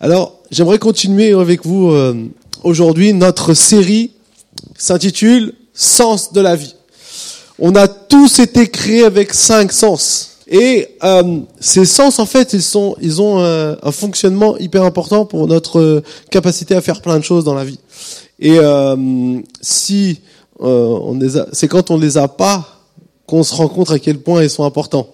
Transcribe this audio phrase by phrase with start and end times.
[0.00, 2.28] Alors, j'aimerais continuer avec vous euh,
[2.62, 3.12] aujourd'hui.
[3.12, 4.12] Notre série
[4.76, 6.74] s'intitule Sens de la vie.
[7.60, 10.38] On a tous été créés avec cinq sens.
[10.48, 15.24] Et euh, ces sens, en fait, ils, sont, ils ont un, un fonctionnement hyper important
[15.24, 17.78] pour notre capacité à faire plein de choses dans la vie.
[18.40, 20.20] Et euh, si
[20.60, 22.66] euh, on les c'est quand on les a pas
[23.26, 25.08] qu'on se rend compte à quel point ils sont importants.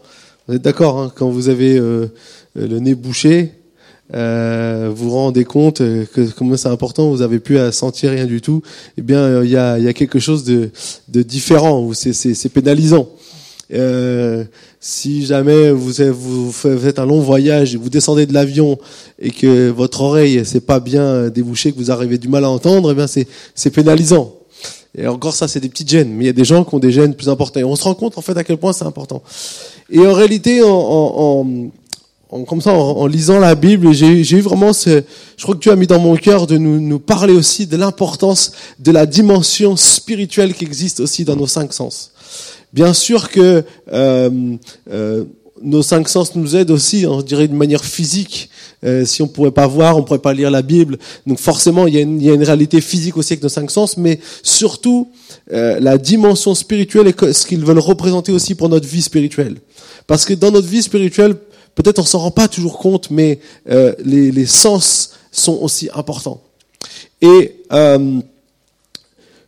[0.47, 2.07] Vous êtes d'accord hein, Quand vous avez euh,
[2.55, 3.53] le nez bouché,
[4.13, 8.27] euh, vous vous rendez compte que comme c'est important, vous avez plus à sentir rien
[8.27, 8.63] du tout.
[8.99, 10.71] Eh bien, il y a, y a quelque chose de,
[11.09, 11.91] de différent.
[11.95, 13.09] C'est, pénalisant.
[13.73, 14.45] Euh,
[14.79, 18.79] si jamais vous, vous faites un long voyage, vous descendez de l'avion
[19.19, 22.93] et que votre oreille c'est pas bien débouchée, que vous avez du mal à entendre,
[22.93, 24.35] eh bien c'est, pénalisant.
[24.97, 26.79] Et encore ça, c'est des petites gènes, mais il y a des gens qui ont
[26.79, 27.61] des gènes plus importants.
[27.61, 29.23] Et on se rend compte en fait à quel point c'est important.
[29.91, 31.47] Et en réalité, en, en,
[32.43, 35.03] comme ça, en, lisant la Bible, j'ai, eu vraiment ce,
[35.37, 37.77] je crois que Dieu a mis dans mon cœur de nous, nous parler aussi de
[37.77, 42.11] l'importance de la dimension spirituelle qui existe aussi dans nos cinq sens.
[42.73, 44.57] Bien sûr que euh,
[44.91, 45.25] euh,
[45.63, 48.51] nos cinq sens nous aident aussi, on dirait de manière physique.
[48.85, 50.99] Euh, si on pourrait pas voir, on pourrait pas lire la Bible.
[51.27, 53.71] Donc forcément, il y a une, y a une réalité physique aussi avec nos cinq
[53.71, 55.09] sens, mais surtout
[55.53, 59.57] euh, la dimension spirituelle et ce qu'ils veulent représenter aussi pour notre vie spirituelle.
[60.07, 61.37] Parce que dans notre vie spirituelle,
[61.75, 66.41] peut-être on s'en rend pas toujours compte, mais euh, les, sens sont aussi importants.
[67.21, 68.21] Et euh,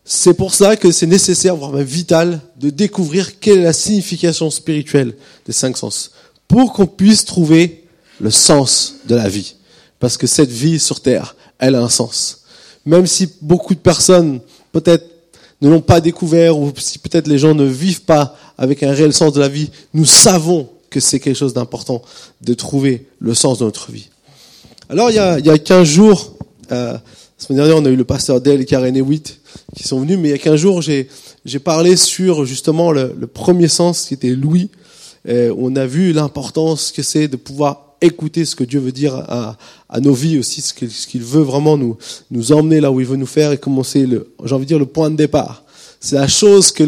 [0.05, 4.51] c'est pour ça que c'est nécessaire, voire même vital, de découvrir quelle est la signification
[4.51, 5.15] spirituelle
[5.47, 6.13] des cinq sens,
[6.49, 7.85] pour qu'on puisse trouver
[8.21, 9.57] le sens de la vie.
[9.99, 12.45] Parce que cette vie sur Terre, elle a un sens.
[12.85, 14.41] Même si beaucoup de personnes,
[14.73, 15.05] peut-être,
[15.61, 19.13] ne l'ont pas découvert, ou si peut-être les gens ne vivent pas avec un réel
[19.13, 22.01] sens de la vie, nous savons que c'est quelque chose d'important
[22.41, 24.09] de trouver le sens de notre vie.
[24.89, 26.33] Alors, il y a, il y a 15 jours,
[26.73, 27.01] euh, la
[27.37, 29.39] semaine dernière, on a eu le pasteur et Karen Hewitt
[29.75, 31.07] qui sont venus, mais il y a 15 jours, j'ai,
[31.63, 34.71] parlé sur justement le, premier sens qui était Louis.
[35.29, 39.17] Et on a vu l'importance que c'est de pouvoir écouter ce que Dieu veut dire
[39.17, 39.59] à,
[40.01, 41.99] nos vies aussi, ce qu'il, ce qu'il veut vraiment nous,
[42.31, 44.79] nous emmener là où il veut nous faire et commencer le, j'ai envie de dire,
[44.79, 45.63] le point de départ.
[46.01, 46.85] C'est la chose que,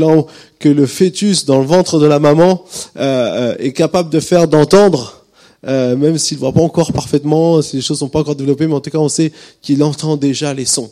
[0.59, 2.65] que le fœtus dans le ventre de la maman
[2.97, 5.25] euh, est capable de faire d'entendre,
[5.67, 8.67] euh, même s'il ne voit pas encore parfaitement, si les choses sont pas encore développées,
[8.67, 9.33] mais en tout cas on sait
[9.63, 10.91] qu'il entend déjà les sons.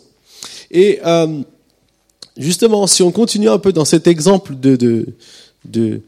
[0.70, 1.42] Et euh,
[2.36, 5.06] justement, si on continue un peu dans cet exemple de, de,
[5.64, 6.00] de,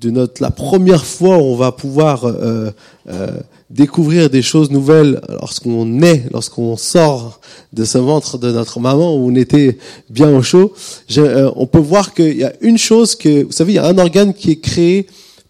[0.00, 2.70] de notre la première fois où on va pouvoir euh,
[3.08, 3.30] euh,
[3.70, 7.40] découvrir des choses nouvelles lorsqu'on est, lorsqu'on sort
[7.72, 9.76] de ce ventre de notre maman où on était
[10.08, 10.72] bien au chaud,
[11.18, 13.86] euh, on peut voir qu'il y a une chose que, vous savez, il y a
[13.86, 15.06] un organe qui est créé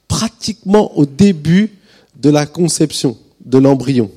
[0.09, 1.73] pratiquement au début
[2.21, 4.11] de la conception de l'embryon.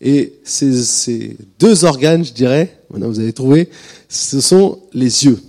[0.00, 3.68] Et ces, ces, deux organes, je dirais, maintenant vous avez trouvé,
[4.08, 5.40] ce sont les yeux.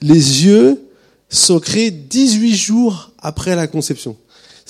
[0.00, 0.80] Les yeux
[1.28, 4.16] sont créés 18 jours après la conception.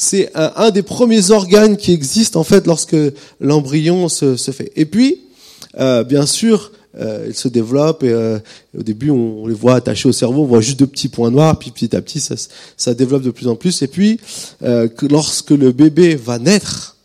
[0.00, 2.96] C'est un, un, des premiers organes qui existent en fait lorsque
[3.40, 4.70] l'embryon se, se, fait.
[4.76, 5.22] Et puis,
[5.80, 8.38] euh, bien sûr, euh, il se développe et euh,
[8.78, 11.58] au début on, les voit attachés au cerveau, on voit juste deux petits points noirs,
[11.58, 12.36] puis petit à petit ça,
[12.76, 13.82] ça développe de plus en plus.
[13.82, 14.20] Et puis,
[14.62, 16.96] euh, que lorsque le bébé va naître,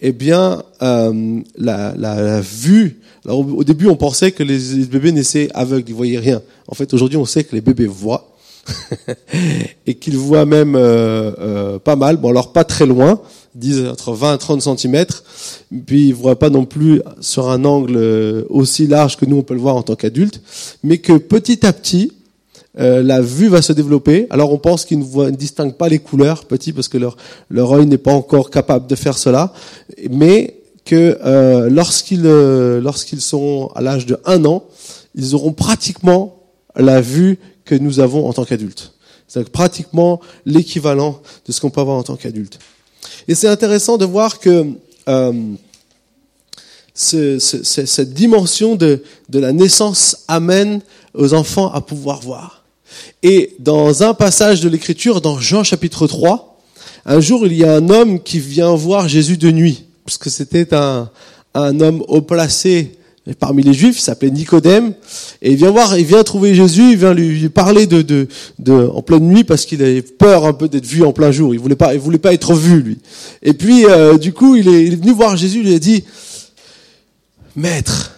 [0.00, 2.98] eh bien, euh, la, la, la, vue.
[3.24, 6.42] Alors, au, début, on pensait que les, les bébés naissaient aveugles, ils voyaient rien.
[6.66, 8.35] En fait, aujourd'hui, on sait que les bébés voient
[9.86, 12.16] et qu'ils voient même euh, euh, pas mal.
[12.16, 13.20] Bon, alors pas très loin,
[13.54, 15.06] disent entre 20 et 30 cm.
[15.86, 17.96] Puis ils voient pas non plus sur un angle
[18.48, 20.40] aussi large que nous on peut le voir en tant qu'adultes,
[20.82, 22.12] mais que petit à petit,
[22.78, 24.26] euh, la vue va se développer.
[24.30, 27.16] Alors on pense qu'ils ne, distinguent pas les couleurs, petit, parce que leur,
[27.48, 29.52] leur œil n'est pas encore capable de faire cela,
[30.10, 34.64] mais que euh, lorsqu'ils euh, lorsqu'ils seront à l'âge de un an,
[35.14, 36.42] ils auront pratiquement
[36.76, 38.92] la vue que nous avons en tant qu'adultes.
[39.28, 42.58] C'est pratiquement l'équivalent de ce qu'on peut avoir en tant qu'adulte.
[43.28, 44.66] Et c'est intéressant de voir que
[45.08, 45.32] euh,
[46.94, 50.80] ce, ce, cette dimension de, de la naissance amène
[51.12, 52.64] aux enfants à pouvoir voir.
[53.22, 56.56] Et dans un passage de l'Écriture, dans Jean chapitre 3,
[57.04, 60.30] un jour il y a un homme qui vient voir Jésus de nuit, parce que
[60.30, 61.10] c'était un,
[61.54, 62.96] un homme haut placé
[63.34, 64.94] parmi les Juifs, il s'appelait Nicodème,
[65.42, 68.28] et il vient voir, il vient trouver Jésus, il vient lui parler de, de,
[68.58, 71.52] de en pleine nuit parce qu'il avait peur un peu d'être vu en plein jour.
[71.52, 72.98] Il voulait pas, il voulait pas être vu lui.
[73.42, 76.04] Et puis euh, du coup, il est, venu voir Jésus, il lui a dit,
[77.56, 78.12] Maître,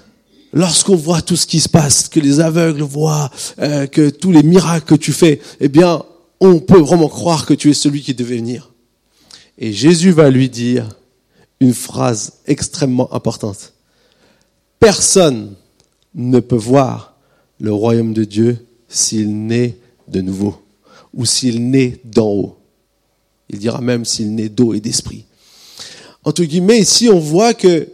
[0.52, 4.42] lorsqu'on voit tout ce qui se passe, que les aveugles voient, euh, que tous les
[4.42, 6.02] miracles que tu fais, eh bien,
[6.40, 8.72] on peut vraiment croire que tu es celui qui devait venir.
[9.58, 10.88] Et Jésus va lui dire
[11.60, 13.72] une phrase extrêmement importante.
[14.80, 15.54] Personne
[16.14, 17.14] ne peut voir
[17.60, 19.76] le royaume de Dieu s'il naît
[20.08, 20.56] de nouveau
[21.14, 22.58] ou s'il naît d'en haut.
[23.50, 25.24] Il dira même s'il naît d'eau et d'esprit.
[26.24, 27.88] Entre guillemets, ici, on voit que,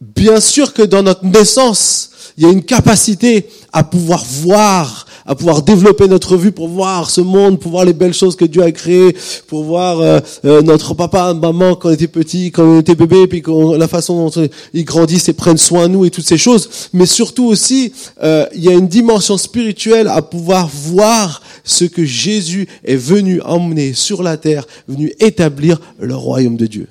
[0.00, 5.34] bien sûr que dans notre naissance, il y a une capacité à pouvoir voir à
[5.34, 8.62] pouvoir développer notre vue pour voir ce monde, pour voir les belles choses que Dieu
[8.62, 9.14] a créées,
[9.46, 13.26] pour voir euh, euh, notre papa, maman quand on était petit, quand on était bébé,
[13.26, 13.42] puis
[13.76, 16.88] la façon dont ils grandissent et prennent soin de nous et toutes ces choses.
[16.94, 17.92] Mais surtout aussi,
[18.22, 23.42] euh, il y a une dimension spirituelle à pouvoir voir ce que Jésus est venu
[23.42, 26.88] emmener sur la terre, venu établir le royaume de Dieu.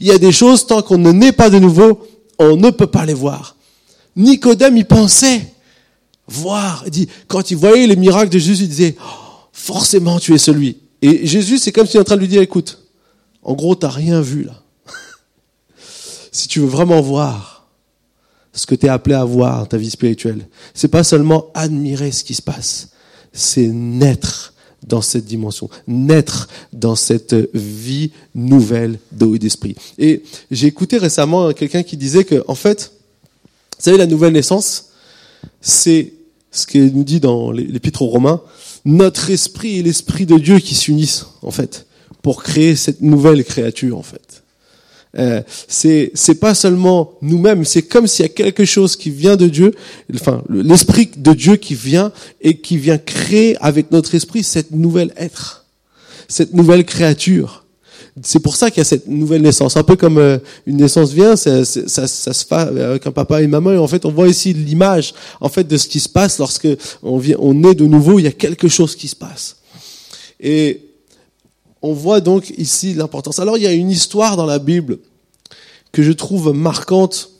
[0.00, 2.00] Il y a des choses, tant qu'on ne naît pas de nouveau,
[2.40, 3.54] on ne peut pas les voir.
[4.16, 5.42] Nicodème y pensait
[6.28, 6.82] voir.
[6.86, 10.38] Il dit, quand il voyait les miracles de Jésus, il disait, oh, forcément tu es
[10.38, 10.78] celui.
[11.02, 12.82] Et Jésus, c'est comme s'il est en train de lui dire, écoute,
[13.42, 14.62] en gros, t'as rien vu là.
[16.32, 17.66] si tu veux vraiment voir
[18.52, 22.10] ce que tu es appelé à voir dans ta vie spirituelle, c'est pas seulement admirer
[22.10, 22.90] ce qui se passe,
[23.32, 24.54] c'est naître
[24.86, 29.76] dans cette dimension, naître dans cette vie nouvelle d'eau et d'esprit.
[29.98, 32.92] Et j'ai écouté récemment quelqu'un qui disait que, en fait,
[33.78, 34.86] vous savez, la nouvelle naissance,
[35.60, 36.12] c'est
[36.56, 38.40] ce qu'il nous dit dans l'épître aux Romains,
[38.84, 41.86] notre esprit et l'esprit de Dieu qui s'unissent, en fait,
[42.22, 44.42] pour créer cette nouvelle créature, en fait.
[45.18, 49.36] Euh, c'est c'est pas seulement nous-mêmes, c'est comme s'il y a quelque chose qui vient
[49.36, 49.72] de Dieu,
[50.14, 52.12] enfin l'esprit de Dieu qui vient
[52.42, 55.64] et qui vient créer avec notre esprit cette nouvelle être,
[56.28, 57.65] cette nouvelle créature.
[58.22, 59.76] C'est pour ça qu'il y a cette nouvelle naissance.
[59.76, 63.50] Un peu comme euh, une naissance vient, ça, se fait avec un papa et une
[63.50, 63.72] maman.
[63.72, 66.68] Et en fait, on voit ici l'image en fait de ce qui se passe lorsque
[67.02, 68.18] on, vient, on est de nouveau.
[68.18, 69.56] Il y a quelque chose qui se passe.
[70.40, 70.82] Et
[71.82, 73.38] on voit donc ici l'importance.
[73.38, 74.98] Alors, il y a une histoire dans la Bible
[75.92, 77.30] que je trouve marquante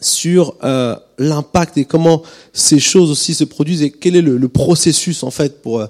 [0.00, 2.22] sur euh, l'impact et comment
[2.52, 5.86] ces choses aussi se produisent et quel est le, le processus en fait pour euh,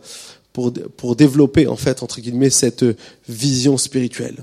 [0.97, 2.85] pour, développer, en fait, entre guillemets, cette
[3.29, 4.43] vision spirituelle.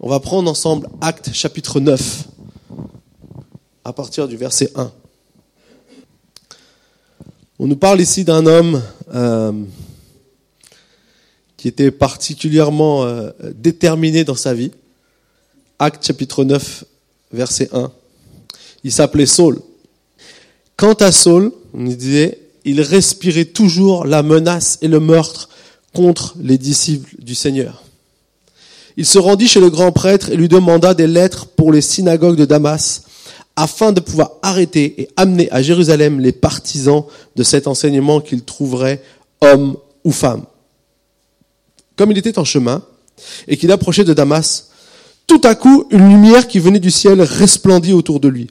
[0.00, 2.24] On va prendre ensemble Acte chapitre 9,
[3.84, 4.90] à partir du verset 1.
[7.60, 8.82] On nous parle ici d'un homme
[9.14, 9.52] euh,
[11.56, 14.72] qui était particulièrement euh, déterminé dans sa vie.
[15.78, 16.84] Acte chapitre 9,
[17.30, 17.92] verset 1.
[18.82, 19.60] Il s'appelait Saul.
[20.76, 25.48] Quant à Saul, on disait, il respirait toujours la menace et le meurtre
[25.94, 27.84] contre les disciples du Seigneur.
[28.96, 32.36] Il se rendit chez le grand prêtre et lui demanda des lettres pour les synagogues
[32.36, 33.02] de Damas,
[33.54, 37.04] afin de pouvoir arrêter et amener à Jérusalem les partisans
[37.36, 39.02] de cet enseignement qu'il trouverait
[39.40, 40.44] hommes ou femmes.
[41.94, 42.82] Comme il était en chemin
[43.46, 44.70] et qu'il approchait de Damas,
[45.26, 48.50] tout à coup, une lumière qui venait du ciel resplendit autour de lui.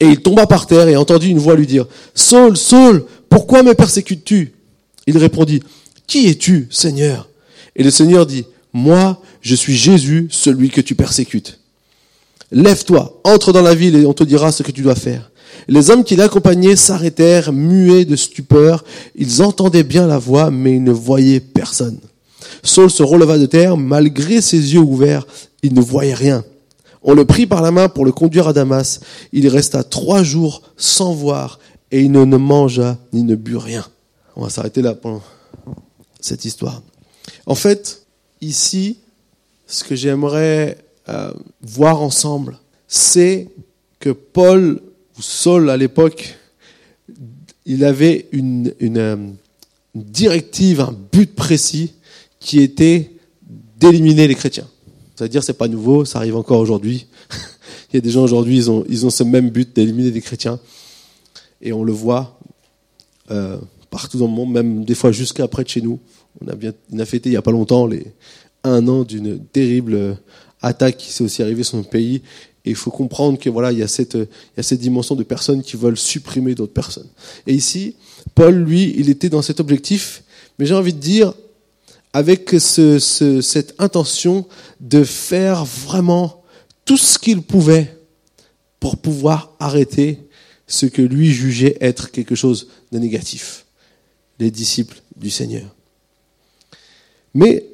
[0.00, 3.74] Et il tomba par terre et entendit une voix lui dire, Saul, Saul, pourquoi me
[3.74, 4.52] persécutes-tu?
[5.06, 5.62] Il répondit,
[6.06, 7.28] Qui es-tu, Seigneur?
[7.74, 11.60] Et le Seigneur dit, Moi, je suis Jésus, celui que tu persécutes.
[12.52, 15.30] Lève-toi, entre dans la ville et on te dira ce que tu dois faire.
[15.68, 18.84] Les hommes qui l'accompagnaient s'arrêtèrent, muets de stupeur.
[19.16, 21.98] Ils entendaient bien la voix, mais ils ne voyaient personne.
[22.62, 25.26] Saul se releva de terre, malgré ses yeux ouverts,
[25.62, 26.44] il ne voyait rien.
[27.08, 28.98] On le prit par la main pour le conduire à Damas.
[29.32, 31.60] Il resta trois jours sans voir
[31.92, 33.86] et il ne, mangea ni ne but rien.
[34.34, 35.22] On va s'arrêter là pendant
[36.20, 36.82] cette histoire.
[37.46, 38.02] En fait,
[38.40, 38.98] ici,
[39.68, 40.78] ce que j'aimerais
[41.08, 43.50] euh, voir ensemble, c'est
[44.00, 44.80] que Paul,
[45.16, 46.36] ou Saul à l'époque,
[47.66, 49.36] il avait une,
[49.94, 51.94] directive, un but précis
[52.40, 53.12] qui était
[53.78, 54.68] d'éliminer les chrétiens.
[55.16, 57.06] C'est-à-dire, c'est pas nouveau, ça arrive encore aujourd'hui.
[57.92, 60.20] il y a des gens aujourd'hui, ils ont, ils ont ce même but d'éliminer les
[60.20, 60.60] chrétiens.
[61.62, 62.38] Et on le voit
[63.30, 63.56] euh,
[63.90, 65.98] partout dans le monde, même des fois jusqu'à près de chez nous.
[66.40, 68.12] On a bien, on a fêté il n'y a pas longtemps les
[68.62, 70.18] un an d'une terrible
[70.60, 72.22] attaque qui s'est aussi arrivée sur notre pays.
[72.64, 75.14] Et il faut comprendre que voilà, il y a cette, il y a cette dimension
[75.14, 77.06] de personnes qui veulent supprimer d'autres personnes.
[77.46, 77.94] Et ici,
[78.34, 80.24] Paul, lui, il était dans cet objectif.
[80.58, 81.32] Mais j'ai envie de dire,
[82.16, 84.48] avec ce, ce, cette intention
[84.80, 86.42] de faire vraiment
[86.86, 87.94] tout ce qu'il pouvait
[88.80, 90.20] pour pouvoir arrêter
[90.66, 93.66] ce que lui jugeait être quelque chose de négatif,
[94.38, 95.76] les disciples du Seigneur.
[97.34, 97.66] Mais,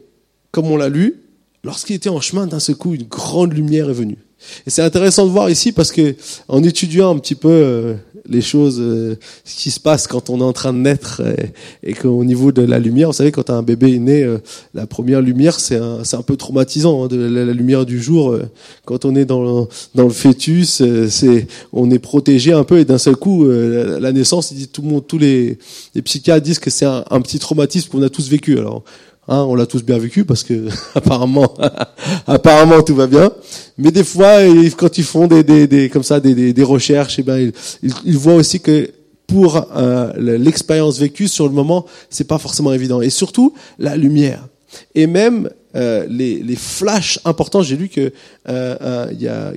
[0.51, 1.23] comme on l'a lu,
[1.63, 4.19] lorsqu'il était en chemin, d'un seul coup, une grande lumière est venue.
[4.67, 6.15] Et c'est intéressant de voir ici parce que,
[6.49, 7.95] en étudiant un petit peu euh,
[8.29, 11.91] les choses, euh, ce qui se passe quand on est en train de naître et,
[11.91, 14.39] et qu'au niveau de la lumière, vous savez, quand un bébé est né, euh,
[14.75, 18.01] la première lumière, c'est un, c'est un peu traumatisant, hein, de la, la, lumière du
[18.01, 18.33] jour.
[18.33, 18.43] Euh,
[18.85, 22.85] quand on est dans le, dans le fœtus, c'est, on est protégé un peu et
[22.85, 25.59] d'un seul coup, la, naissance, il dit, tout le monde, tous les,
[25.95, 28.59] les psychiatres disent que c'est un, un petit traumatisme qu'on a tous vécu.
[28.59, 28.85] Alors,
[29.29, 31.55] Hein, on l'a tous bien vécu parce que apparemment,
[32.27, 33.31] apparemment tout va bien.
[33.79, 34.39] Mais des fois,
[34.77, 37.53] quand ils font des, des, des comme ça des, des, recherches, et eh ben
[37.83, 38.91] ils, ils, voient aussi que
[39.27, 43.01] pour euh, l'expérience vécue sur le moment, c'est pas forcément évident.
[43.01, 44.49] Et surtout la lumière.
[44.95, 47.63] Et même euh, les, les flashs importants.
[47.63, 48.13] J'ai lu que
[48.49, 49.53] euh, il y a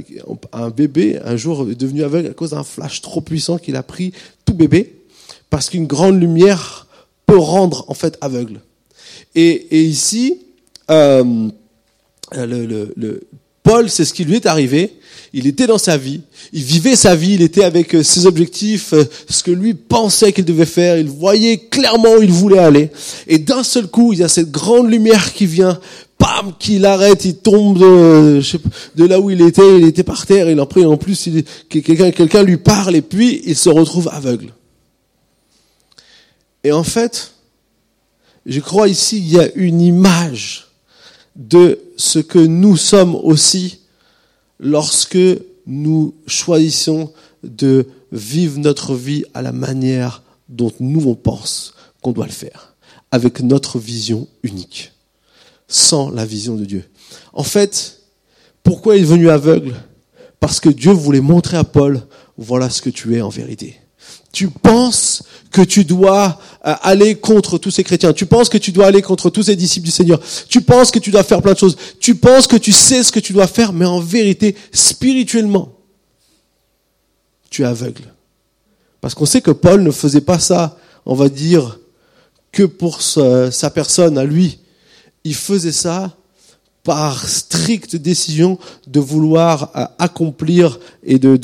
[0.53, 3.84] un bébé un jour est devenu aveugle à cause d'un flash trop puissant qu'il a
[3.84, 4.13] pris
[4.45, 5.01] tout bébé
[5.50, 6.88] parce qu'une grande lumière
[7.25, 8.62] peut rendre en fait aveugle.
[9.35, 10.39] Et, et ici,
[10.89, 11.49] euh,
[12.33, 13.21] le, le, le,
[13.63, 14.93] Paul, c'est ce qui lui est arrivé.
[15.33, 16.21] Il était dans sa vie,
[16.53, 20.31] il vivait sa vie, il était avec euh, ses objectifs, euh, ce que lui pensait
[20.31, 22.89] qu'il devait faire, il voyait clairement où il voulait aller.
[23.27, 25.77] Et d'un seul coup, il y a cette grande lumière qui vient,
[26.17, 28.41] pam, qui l'arrête, il tombe de,
[28.95, 31.27] de, là où il était, il était par terre, il en prie, en plus,
[31.69, 32.95] quelqu'un quelqu'un lui parle.
[32.95, 34.53] Et puis il se retrouve aveugle.
[36.63, 37.34] Et en fait,
[38.45, 40.67] je crois ici, il y a une image
[41.35, 43.79] de ce que nous sommes aussi
[44.59, 45.17] lorsque
[45.65, 47.11] nous choisissons
[47.43, 52.75] de vivre notre vie à la manière dont nous on pense qu'on doit le faire,
[53.11, 54.93] avec notre vision unique,
[55.67, 56.85] sans la vision de Dieu.
[57.33, 58.01] En fait,
[58.63, 59.75] pourquoi il est venu aveugle?
[60.39, 62.01] Parce que Dieu voulait montrer à Paul,
[62.37, 63.79] voilà ce que tu es en vérité.
[64.35, 68.11] Tu penses que tu dois euh, aller contre tous ces chrétiens.
[68.11, 70.19] Tu penses que tu dois aller contre tous ces disciples du Seigneur.
[70.49, 71.77] Tu penses que tu dois faire plein de choses.
[72.01, 75.71] Tu penses que tu sais ce que tu dois faire, mais en vérité, spirituellement,
[77.49, 78.13] tu es aveugle.
[78.99, 81.79] Parce qu'on sait que Paul ne faisait pas ça, on va dire,
[82.51, 84.59] que pour sa personne à lui.
[85.23, 86.13] Il faisait ça
[86.85, 91.35] par stricte décision de vouloir euh, accomplir et de,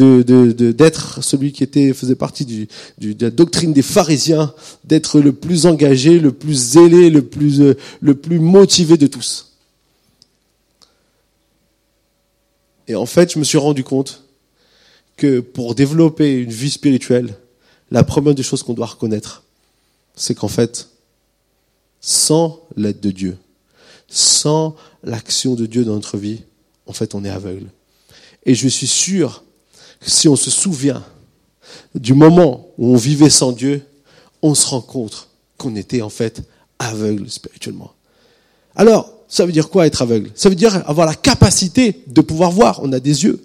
[0.72, 4.54] d'être celui qui était faisait partie de la doctrine des pharisiens,
[4.86, 9.58] d'être le plus engagé, le plus zélé, le plus euh, le plus motivé de tous.
[12.88, 14.24] Et en fait, je me suis rendu compte
[15.18, 17.36] que pour développer une vie spirituelle,
[17.90, 19.44] la première des choses qu'on doit reconnaître,
[20.16, 20.90] c'est qu'en fait,
[22.00, 23.38] sans l'aide de Dieu,
[24.12, 26.42] sans l'action de Dieu dans notre vie,
[26.86, 27.68] en fait, on est aveugle.
[28.46, 29.44] Et je suis sûr
[30.00, 31.04] que si on se souvient
[31.96, 33.84] du moment où on vivait sans Dieu,
[34.42, 36.44] on se rend compte qu'on était en fait
[36.80, 37.94] aveugle spirituellement.
[38.76, 40.32] Alors, ça veut dire quoi être aveugle?
[40.36, 42.82] Ça veut dire avoir la capacité de pouvoir voir.
[42.84, 43.42] On a des yeux.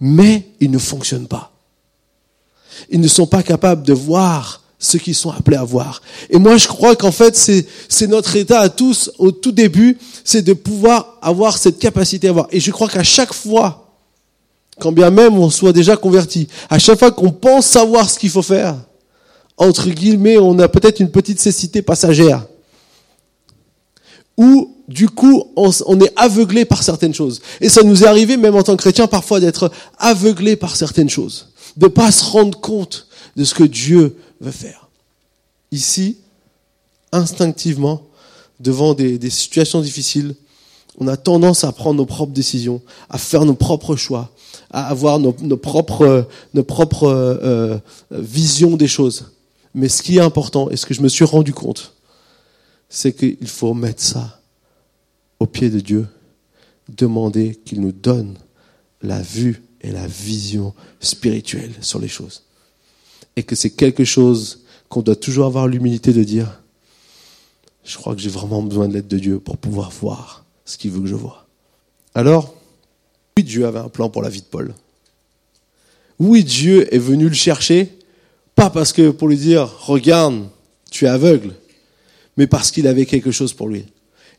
[0.00, 1.52] Mais ils ne fonctionnent pas.
[2.90, 6.02] Ils ne sont pas capables de voir ceux qui sont appelés à voir.
[6.30, 9.98] Et moi, je crois qu'en fait, c'est, c'est notre état à tous, au tout début,
[10.24, 12.46] c'est de pouvoir avoir cette capacité à voir.
[12.52, 13.88] Et je crois qu'à chaque fois,
[14.78, 18.30] quand bien même on soit déjà converti, à chaque fois qu'on pense savoir ce qu'il
[18.30, 18.76] faut faire,
[19.56, 22.46] entre guillemets, on a peut-être une petite cécité passagère.
[24.36, 27.42] Ou, du coup, on, on est aveuglé par certaines choses.
[27.60, 31.10] Et ça nous est arrivé, même en tant que chrétien, parfois d'être aveuglé par certaines
[31.10, 31.48] choses.
[31.76, 34.88] De pas se rendre compte de ce que Dieu veut faire.
[35.70, 36.18] Ici,
[37.12, 38.02] instinctivement,
[38.60, 40.34] devant des, des, situations difficiles,
[40.98, 44.30] on a tendance à prendre nos propres décisions, à faire nos propres choix,
[44.70, 47.78] à avoir nos, nos propres, nos propres euh,
[48.10, 49.32] visions des choses.
[49.74, 51.94] Mais ce qui est important, et ce que je me suis rendu compte,
[52.88, 54.40] c'est qu'il faut mettre ça
[55.38, 56.06] au pied de Dieu,
[56.88, 58.36] demander qu'il nous donne
[59.02, 62.42] la vue et la vision spirituelle sur les choses
[63.38, 66.60] et que c'est quelque chose qu'on doit toujours avoir l'humilité de dire,
[67.84, 70.90] je crois que j'ai vraiment besoin de l'aide de Dieu pour pouvoir voir ce qu'il
[70.90, 71.46] veut que je vois.
[72.16, 72.52] Alors,
[73.36, 74.74] oui, Dieu avait un plan pour la vie de Paul.
[76.18, 77.96] Oui, Dieu est venu le chercher,
[78.56, 80.48] pas parce que pour lui dire, regarde,
[80.90, 81.54] tu es aveugle,
[82.36, 83.84] mais parce qu'il avait quelque chose pour lui.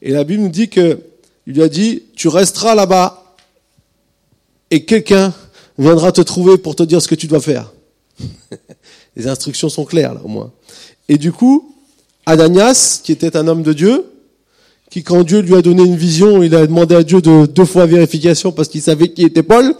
[0.01, 1.00] Et la Bible nous dit que,
[1.48, 3.38] il lui a dit, tu resteras là-bas,
[4.72, 5.34] et quelqu'un
[5.77, 7.72] viendra te trouver pour te dire ce que tu dois faire.
[9.16, 10.52] Les instructions sont claires, là, au moins.
[11.08, 11.76] Et du coup,
[12.26, 14.06] Ananias, qui était un homme de Dieu,
[14.90, 17.66] qui, quand Dieu lui a donné une vision, il a demandé à Dieu de deux
[17.66, 19.76] fois vérification parce qu'il savait qui était Paul.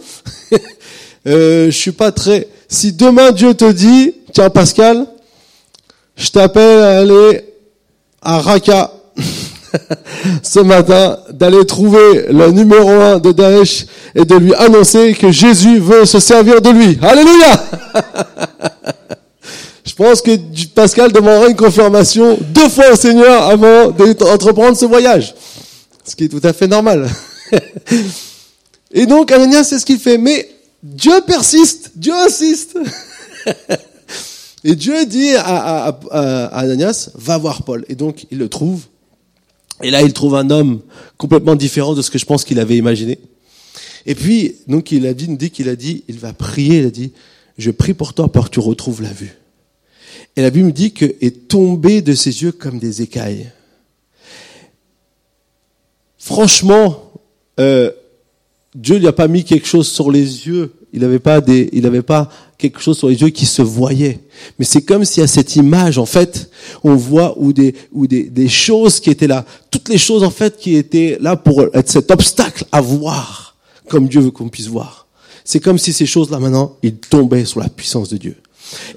[1.26, 2.48] euh, je suis pas très.
[2.68, 5.06] Si demain Dieu te dit, tiens Pascal,
[6.16, 7.44] je t'appelle à aller
[8.22, 8.92] à Raqqa.
[10.42, 15.78] ce matin d'aller trouver le numéro un de Daesh et de lui annoncer que Jésus
[15.78, 16.98] veut se servir de lui.
[17.02, 17.64] Alléluia
[19.84, 20.36] Je pense que
[20.74, 25.34] Pascal demandera une confirmation deux fois au Seigneur avant d'entreprendre ce voyage.
[26.04, 27.08] Ce qui est tout à fait normal.
[28.92, 30.18] Et donc Ananias, c'est ce qu'il fait.
[30.18, 30.48] Mais
[30.82, 32.78] Dieu persiste, Dieu insiste.
[34.64, 35.98] Et Dieu dit à,
[36.52, 37.84] Ananias, va voir Paul.
[37.88, 38.82] Et donc il le trouve.
[39.82, 40.80] Et là, il trouve un homme
[41.16, 43.18] complètement différent de ce que je pense qu'il avait imaginé.
[44.06, 46.90] Et puis, donc il a dit, dit qu'il a dit, il va prier, il a
[46.90, 47.12] dit,
[47.58, 49.36] je prie pour toi pour que tu retrouves la vue.
[50.36, 53.50] Et la Bible me dit que est tombé de ses yeux comme des écailles.
[56.18, 57.12] Franchement,
[57.58, 57.90] euh,
[58.74, 60.72] Dieu lui a pas mis quelque chose sur les yeux.
[60.92, 62.28] Il n'avait pas des, il n'avait pas
[62.58, 64.20] quelque chose sur les yeux qui se voyait.
[64.58, 66.50] Mais c'est comme si à cette image, en fait,
[66.82, 70.30] on voit ou des, ou des, des choses qui étaient là, toutes les choses en
[70.30, 73.56] fait qui étaient là pour être cet obstacle à voir,
[73.88, 75.06] comme Dieu veut qu'on puisse voir.
[75.44, 78.36] C'est comme si ces choses-là maintenant, ils tombaient sous la puissance de Dieu.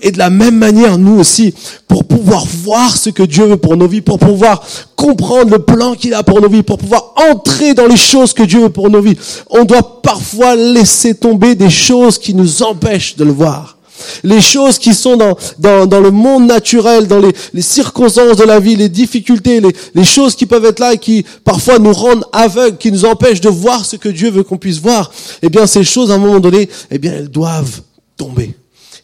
[0.01, 1.53] Et de la même manière, nous aussi,
[1.88, 4.63] pour pouvoir voir ce que Dieu veut pour nos vies, pour pouvoir
[4.96, 8.44] comprendre le plan qu'il a pour nos vies, pour pouvoir entrer dans les choses que
[8.44, 9.18] Dieu veut pour nos vies,
[9.50, 13.77] on doit parfois laisser tomber des choses qui nous empêchent de le voir.
[14.24, 18.60] Les choses qui sont dans, dans, dans le monde naturel, dans les, circonstances de la
[18.60, 22.25] vie, les difficultés, les, les choses qui peuvent être là et qui parfois nous rendent
[22.32, 25.12] aveugles, qui nous empêchent de voir ce que Dieu veut qu'on puisse voir,
[25.42, 27.82] eh bien ces choses à un moment donné, eh bien elles doivent
[28.18, 28.53] tomber.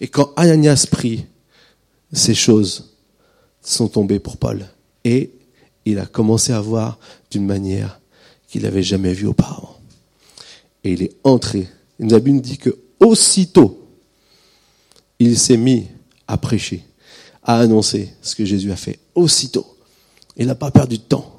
[0.01, 1.25] Et quand Ananias prie,
[2.13, 2.96] ces choses
[3.62, 4.65] sont tombées pour Paul.
[5.03, 5.32] Et
[5.86, 7.00] il a commencé à voir
[7.32, 8.00] d'une manière
[8.48, 9.77] qu'il n'avait jamais vue auparavant.
[10.84, 11.68] Et il est entré.
[12.00, 13.88] Et nous avons dit que aussitôt,
[15.20, 15.88] il s'est mis
[16.27, 16.84] à prêcher,
[17.44, 19.00] à annoncer ce que Jésus a fait.
[19.15, 19.77] Aussitôt.
[20.38, 21.36] Il n'a pas perdu de temps.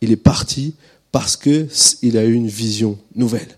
[0.00, 0.74] Il est parti
[1.10, 3.56] parce qu'il a eu une vision nouvelle.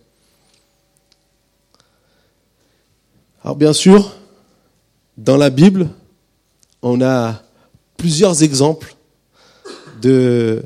[3.45, 4.17] Alors bien sûr,
[5.19, 5.91] dans la Bible,
[6.81, 7.43] on a
[7.99, 8.97] plusieurs exemples
[10.01, 10.65] de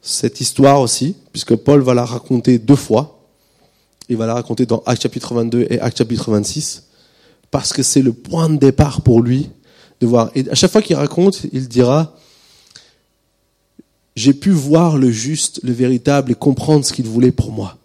[0.00, 3.26] cette histoire aussi, puisque Paul va la raconter deux fois.
[4.08, 6.84] Il va la raconter dans Acte chapitre 22 et Acte chapitre 26,
[7.50, 9.50] parce que c'est le point de départ pour lui
[10.00, 10.30] de voir.
[10.34, 12.16] Et à chaque fois qu'il raconte, il dira,
[14.16, 17.76] j'ai pu voir le juste, le véritable et comprendre ce qu'il voulait pour moi.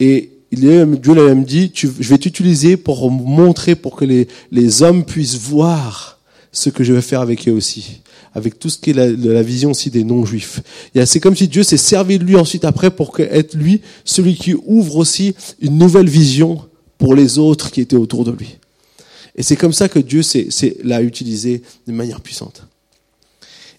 [0.00, 5.04] Et Dieu l'a même dit, je vais t'utiliser pour montrer, pour que les, les hommes
[5.04, 6.18] puissent voir
[6.52, 8.02] ce que je vais faire avec eux aussi,
[8.34, 10.60] avec tout ce qui est la, la vision aussi des non-juifs.
[11.06, 14.54] C'est comme si Dieu s'est servi de lui ensuite après pour être lui celui qui
[14.54, 16.60] ouvre aussi une nouvelle vision
[16.98, 18.58] pour les autres qui étaient autour de lui.
[19.34, 20.20] Et c'est comme ça que Dieu
[20.84, 22.66] l'a utilisé de manière puissante.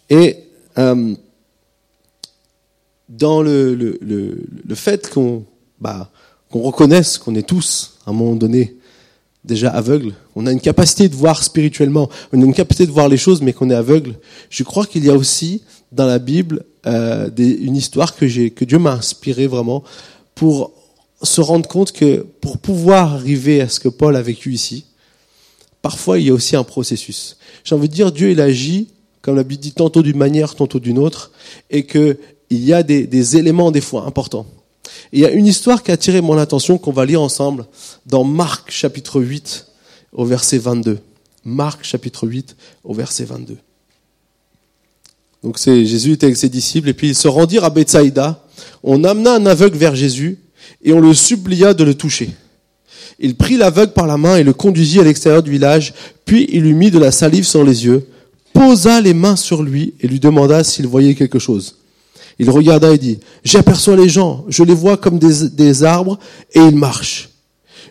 [0.10, 0.38] Et
[0.80, 1.14] euh,
[3.08, 5.46] dans le, le, le, le fait qu'on
[5.80, 6.10] bah,
[6.54, 8.76] qu'on reconnaisse qu'on est tous, à un moment donné,
[9.44, 10.14] déjà aveugles.
[10.36, 13.42] On a une capacité de voir spirituellement, on a une capacité de voir les choses,
[13.42, 14.20] mais qu'on est aveugle.
[14.52, 18.26] Je crois qu'il y a aussi dans la Bible euh, une histoire que,
[18.66, 19.84] Dieu m'a inspiré vraiment
[20.36, 20.74] pour
[21.24, 24.86] se rendre compte que pour pouvoir arriver à ce que Paul a vécu ici,
[25.82, 27.38] parfois il y a aussi un processus.
[27.64, 28.90] J'ai envie de dire, Dieu il agit,
[29.24, 31.32] comme la Bible dit, tantôt d'une manière, tantôt d'une autre,
[31.72, 32.16] et qu'il
[32.52, 34.46] y a des éléments des fois importants
[35.12, 37.66] il y a une histoire qui a attiré mon attention qu'on va lire ensemble
[38.06, 39.68] dans Marc chapitre 8
[40.12, 41.00] au verset 22.
[41.46, 43.58] Marc chapitre 8 au verset 22.
[45.44, 48.46] Donc c'est Jésus était avec ses disciples et puis ils se rendirent à Bethsaïda.
[48.82, 50.40] On amena un aveugle vers Jésus
[50.84, 52.30] et on le supplia de le toucher.
[53.20, 55.94] Il prit l'aveugle par la main et le conduisit à l'extérieur du village,
[56.26, 58.08] puis il lui mit de la salive sur les yeux,
[58.54, 61.76] posa les mains sur lui et lui demanda s'il voyait quelque chose.
[62.40, 66.20] Il regarda et dit, j'aperçois les gens, je les vois comme des, arbres,
[66.54, 67.30] et ils marchent.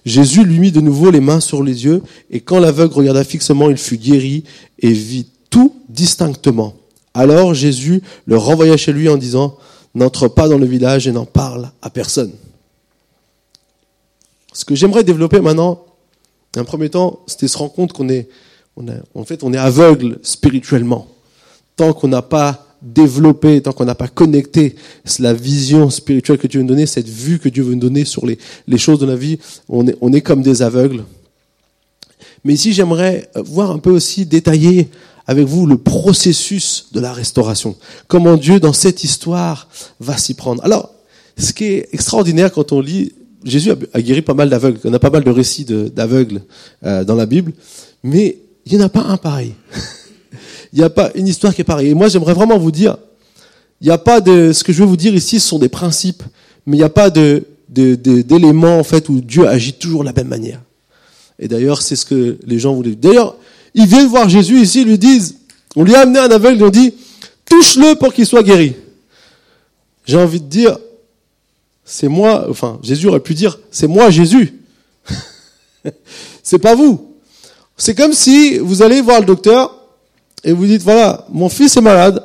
[0.05, 3.70] Jésus lui mit de nouveau les mains sur les yeux, et quand l'aveugle regarda fixement,
[3.70, 4.44] il fut guéri
[4.81, 6.74] et vit tout distinctement.
[7.14, 9.57] Alors Jésus le renvoya chez lui en disant,
[9.94, 12.33] n'entre pas dans le village et n'en parle à personne.
[14.52, 15.85] Ce que j'aimerais développer maintenant,
[16.57, 18.28] un premier temps, c'était se rendre compte qu'on est,
[19.14, 21.07] en fait, on est aveugle spirituellement.
[21.76, 24.76] Tant qu'on n'a pas développer, tant qu'on n'a pas connecté
[25.18, 28.04] la vision spirituelle que Dieu veut nous donner, cette vue que Dieu veut nous donner
[28.04, 28.38] sur les,
[28.78, 31.04] choses de la vie, on est, on est comme des aveugles.
[32.44, 34.88] Mais ici, j'aimerais voir un peu aussi détailler
[35.26, 37.76] avec vous le processus de la restauration.
[38.08, 39.68] Comment Dieu, dans cette histoire,
[40.00, 40.64] va s'y prendre.
[40.64, 40.90] Alors,
[41.38, 43.12] ce qui est extraordinaire quand on lit,
[43.44, 44.78] Jésus a, guéri pas mal d'aveugles.
[44.84, 46.42] On a pas mal de récits d'aveugles
[46.84, 47.52] euh, dans la Bible,
[48.02, 49.54] mais il n'y en a pas un pareil.
[50.72, 51.90] Il n'y a pas une histoire qui est pareille.
[51.90, 52.96] Et moi, j'aimerais vraiment vous dire,
[53.80, 55.68] il n'y a pas de, ce que je veux vous dire ici, ce sont des
[55.68, 56.22] principes,
[56.66, 60.12] mais il n'y a pas de, d'éléments, en fait, où Dieu agit toujours de la
[60.12, 60.61] même manière.
[61.38, 62.94] Et d'ailleurs, c'est ce que les gens voulaient.
[62.94, 63.37] D'ailleurs,
[63.74, 65.37] ils viennent voir Jésus ici, ils lui disent,
[65.76, 66.94] on lui a amené un aveugle, ils ont dit,
[67.44, 68.74] touche-le pour qu'il soit guéri.
[70.06, 70.78] J'ai envie de dire,
[71.85, 74.61] c'est moi, enfin, Jésus aurait pu dire, c'est moi Jésus.
[76.42, 77.16] c'est pas vous.
[77.76, 79.81] C'est comme si vous allez voir le docteur
[80.44, 82.24] et vous dites, voilà, mon fils est malade.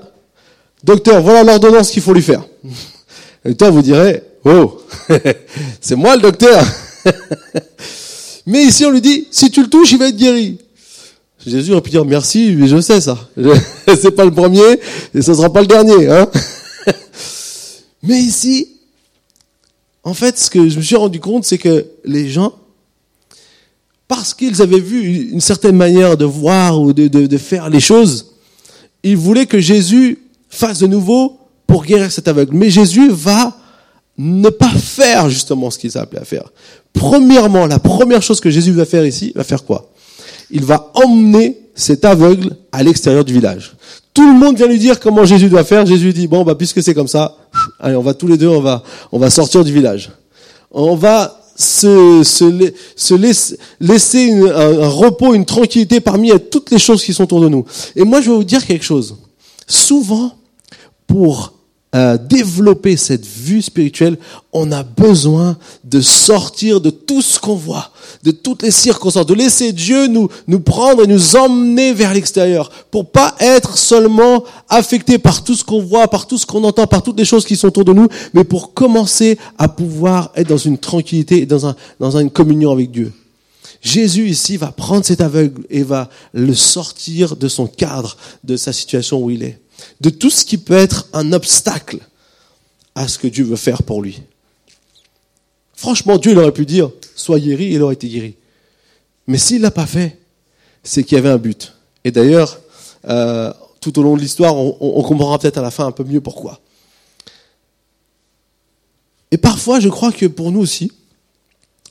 [0.84, 2.44] Docteur, voilà l'ordonnance qu'il faut lui faire.
[3.44, 4.82] Le docteur vous dirait, oh,
[5.82, 6.64] c'est moi le docteur.
[8.46, 10.58] Mais ici, on lui dit, si tu le touches, il va être guéri.
[11.46, 13.18] Jésus aurait pu dire merci, mais je sais ça.
[13.88, 14.80] C'est pas le premier
[15.14, 16.10] et ce sera pas le dernier.
[16.10, 16.30] Hein
[18.04, 18.68] mais ici,
[20.04, 22.54] en fait, ce que je me suis rendu compte, c'est que les gens,
[24.08, 27.80] parce qu'ils avaient vu une certaine manière de voir ou de, de, de, faire les
[27.80, 28.34] choses,
[29.04, 32.56] ils voulaient que Jésus fasse de nouveau pour guérir cet aveugle.
[32.56, 33.58] Mais Jésus va
[34.18, 36.52] ne pas faire justement ce qu'il s'est appelé à faire.
[36.94, 39.92] Premièrement, la première chose que Jésus va faire ici, va faire quoi?
[40.50, 43.76] Il va emmener cet aveugle à l'extérieur du village.
[44.14, 45.86] Tout le monde vient lui dire comment Jésus doit faire.
[45.86, 47.38] Jésus dit bon bah puisque c'est comme ça,
[47.80, 50.10] allez on va tous les deux on va on va sortir du village.
[50.72, 56.80] On va se, se, se laisser, laisser un, un, repos, une tranquillité parmi toutes les
[56.80, 57.66] choses qui sont autour de nous.
[57.96, 59.18] Et moi je vais vous dire quelque chose.
[59.68, 60.34] Souvent
[61.08, 61.57] pour
[61.94, 64.18] développer cette vue spirituelle,
[64.52, 67.92] on a besoin de sortir de tout ce qu'on voit,
[68.24, 72.70] de toutes les circonstances, de laisser Dieu nous, nous prendre et nous emmener vers l'extérieur,
[72.92, 76.88] pour pas être seulement affecté par tout ce qu'on voit, par tout ce qu'on entend,
[76.88, 80.50] par toutes les choses qui sont autour de nous, mais pour commencer à pouvoir être
[80.50, 83.12] dans une tranquillité et dans, un, dans une communion avec Dieu.
[83.82, 88.74] Jésus ici va prendre cet aveugle et va le sortir de son cadre, de sa
[88.74, 89.60] situation où il est
[90.02, 92.00] de tout ce qui peut être un obstacle
[92.96, 94.22] à ce que Dieu veut faire pour lui.
[95.76, 98.36] Franchement, Dieu il aurait pu dire, sois guéri, il aurait été guéri.
[99.28, 100.20] Mais s'il l'a pas fait,
[100.84, 101.74] c'est qu'il y avait un but.
[102.04, 102.60] Et d'ailleurs,
[103.08, 106.22] euh, tout au long de l'histoire, on comprendra peut-être à la fin un peu mieux
[106.22, 106.60] pourquoi.
[109.32, 110.92] Et parfois, je crois que pour nous aussi,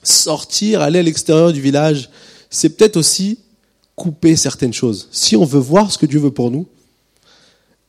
[0.03, 2.11] sortir, aller à l'extérieur du village,
[2.51, 3.41] c'est peut-être aussi
[3.95, 5.09] couper certaines choses.
[5.11, 6.67] Si on veut voir ce que Dieu veut pour nous,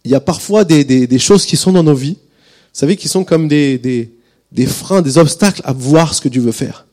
[0.08, 3.26] il y a parfois des, choses qui sont dans nos vies, vous savez, qui sont
[3.26, 4.10] comme des,
[4.65, 6.86] freins, des obstacles à voir ce que Dieu veut faire.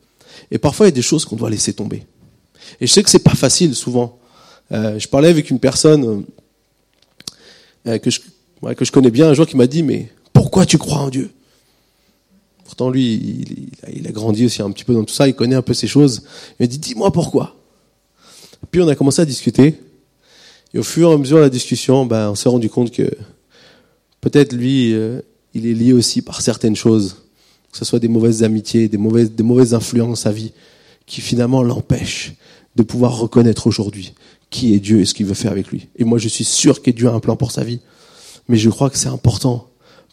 [0.50, 2.04] Et parfois, il y a des choses qu'on doit laisser tomber.
[2.80, 4.18] Et je sais que c'est pas facile souvent.
[4.72, 6.24] Euh, je parlais avec une personne
[7.86, 8.20] euh, que, je,
[8.62, 11.08] ouais, que je connais bien un jour qui m'a dit, mais pourquoi tu crois en
[11.08, 11.30] Dieu?
[12.64, 15.62] Pourtant, lui, il, a grandi aussi un petit peu dans tout ça, il connaît un
[15.62, 16.22] peu ces choses.
[16.58, 17.54] Il m'a dit, dis-moi pourquoi.
[18.72, 19.78] Puis on a commencé à discuter.
[20.74, 23.08] Et au fur et à mesure de la discussion, ben, on s'est rendu compte que
[24.20, 25.20] peut-être lui, euh,
[25.54, 27.16] il est lié aussi par certaines choses,
[27.72, 30.52] que ce soit des mauvaises amitiés, des mauvaises, des mauvaises influences vie,
[31.06, 32.34] qui finalement l'empêchent
[32.76, 34.14] de pouvoir reconnaître aujourd'hui
[34.54, 35.88] qui est Dieu et ce qu'il veut faire avec lui.
[35.96, 37.80] Et moi, je suis sûr que Dieu a un plan pour sa vie.
[38.48, 39.68] Mais je crois que c'est important,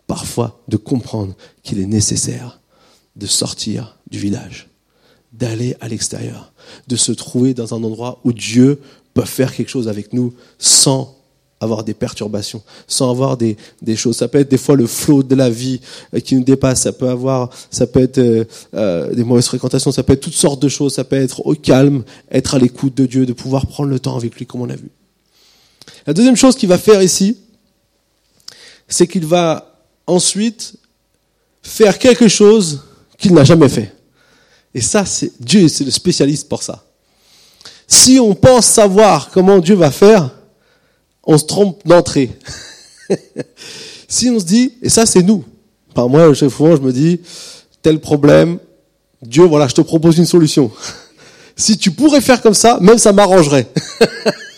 [0.07, 2.59] parfois, de comprendre qu'il est nécessaire
[3.15, 4.69] de sortir du village,
[5.31, 6.53] d'aller à l'extérieur,
[6.87, 8.79] de se trouver dans un endroit où Dieu
[9.13, 11.17] peuvent faire quelque chose avec nous sans
[11.61, 14.17] avoir des perturbations, sans avoir des, des choses.
[14.17, 15.79] Ça peut être des fois le flot de la vie
[16.13, 16.81] euh, qui nous dépasse.
[16.81, 19.91] Ça peut avoir, ça peut être euh, euh, des mauvaises fréquentations.
[19.91, 20.95] Ça peut être toutes sortes de choses.
[20.95, 24.17] Ça peut être au calme, être à l'écoute de Dieu, de pouvoir prendre le temps
[24.17, 24.89] avec lui, comme on a vu.
[26.07, 27.37] La deuxième chose qu'il va faire ici,
[28.87, 30.73] c'est qu'il va ensuite
[31.61, 32.81] faire quelque chose
[33.19, 33.95] qu'il n'a jamais fait.
[34.73, 36.83] Et ça, c'est Dieu, c'est le spécialiste pour ça.
[37.91, 40.29] Si on pense savoir comment Dieu va faire,
[41.25, 42.31] on se trompe d'entrée.
[44.07, 45.43] si on se dit, et ça c'est nous,
[45.91, 47.19] enfin moi souvent je me dis,
[47.81, 48.59] tel problème,
[49.21, 50.71] Dieu, voilà, je te propose une solution.
[51.57, 53.67] si tu pourrais faire comme ça, même ça m'arrangerait.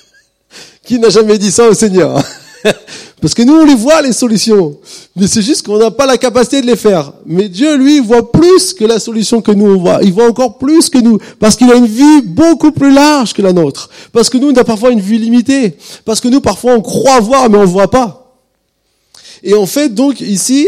[0.85, 2.23] Qui n'a jamais dit ça au Seigneur?
[3.23, 4.77] Parce que nous, on les voit, les solutions.
[5.15, 7.13] Mais c'est juste qu'on n'a pas la capacité de les faire.
[7.25, 10.03] Mais Dieu, lui, voit plus que la solution que nous, on voit.
[10.03, 11.19] Il voit encore plus que nous.
[11.39, 13.89] Parce qu'il a une vue beaucoup plus large que la nôtre.
[14.11, 15.77] Parce que nous, on a parfois une vue limitée.
[16.03, 18.35] Parce que nous, parfois, on croit voir, mais on ne voit pas.
[19.41, 20.67] Et en fait, donc, ici,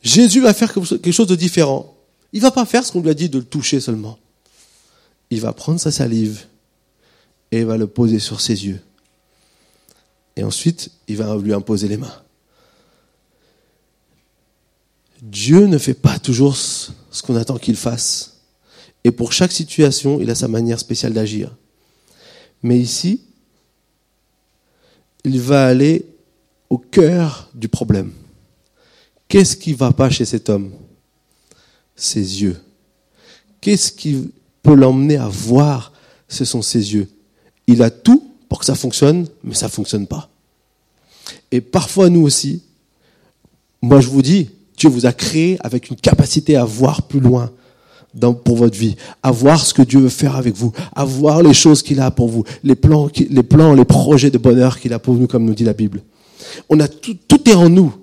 [0.00, 1.92] Jésus va faire quelque chose de différent.
[2.32, 4.16] Il va pas faire ce qu'on lui a dit de le toucher seulement.
[5.30, 6.38] Il va prendre sa salive
[7.50, 8.78] et il va le poser sur ses yeux.
[10.38, 12.14] Et ensuite, il va lui imposer les mains.
[15.20, 16.92] Dieu ne fait pas toujours ce
[17.26, 18.36] qu'on attend qu'il fasse.
[19.02, 21.56] Et pour chaque situation, il a sa manière spéciale d'agir.
[22.62, 23.20] Mais ici,
[25.24, 26.06] il va aller
[26.70, 28.12] au cœur du problème.
[29.26, 30.70] Qu'est-ce qui va pas chez cet homme?
[31.96, 32.60] Ses yeux.
[33.60, 34.30] Qu'est-ce qui
[34.62, 35.92] peut l'emmener à voir
[36.28, 37.08] Ce sont ses yeux?
[37.66, 40.28] Il a tout pour que ça fonctionne, mais ça fonctionne pas.
[41.52, 42.62] Et parfois, nous aussi,
[43.82, 47.50] moi je vous dis, Dieu vous a créé avec une capacité à voir plus loin
[48.14, 51.42] dans, pour votre vie, à voir ce que Dieu veut faire avec vous, à voir
[51.42, 54.92] les choses qu'il a pour vous, les plans, les plans, les projets de bonheur qu'il
[54.92, 56.02] a pour nous, comme nous dit la Bible.
[56.68, 57.94] On a tout, tout est en nous.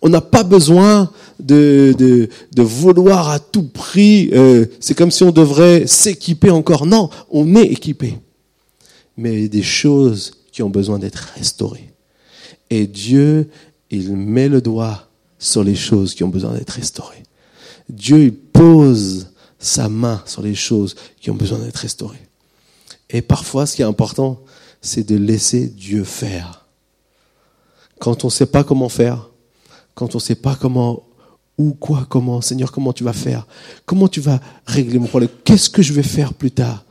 [0.00, 4.30] On n'a pas besoin de, de, de, vouloir à tout prix.
[4.32, 6.86] Euh, c'est comme si on devrait s'équiper encore.
[6.86, 8.18] Non, on est équipé.
[9.16, 11.92] Mais des choses qui ont besoin d'être restaurées.
[12.70, 13.50] Et Dieu,
[13.90, 17.22] il met le doigt sur les choses qui ont besoin d'être restaurées.
[17.88, 22.28] Dieu, il pose sa main sur les choses qui ont besoin d'être restaurées.
[23.10, 24.40] Et parfois, ce qui est important,
[24.80, 26.66] c'est de laisser Dieu faire.
[27.98, 29.30] Quand on ne sait pas comment faire,
[29.94, 31.04] quand on ne sait pas comment,
[31.56, 33.46] ou quoi, comment, Seigneur, comment tu vas faire
[33.86, 36.83] Comment tu vas régler mon problème Qu'est-ce que je vais faire plus tard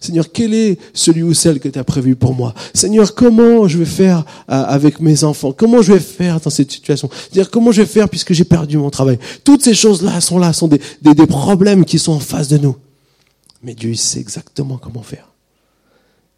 [0.00, 2.54] Seigneur, quel est celui ou celle que tu as prévu pour moi?
[2.74, 5.52] Seigneur, comment je vais faire euh, avec mes enfants?
[5.52, 7.10] Comment je vais faire dans cette situation?
[7.30, 9.18] Seigneur, comment je vais faire puisque j'ai perdu mon travail?
[9.44, 12.76] Toutes ces choses-là sont là, sont des, des, problèmes qui sont en face de nous.
[13.62, 15.28] Mais Dieu, sait exactement comment faire.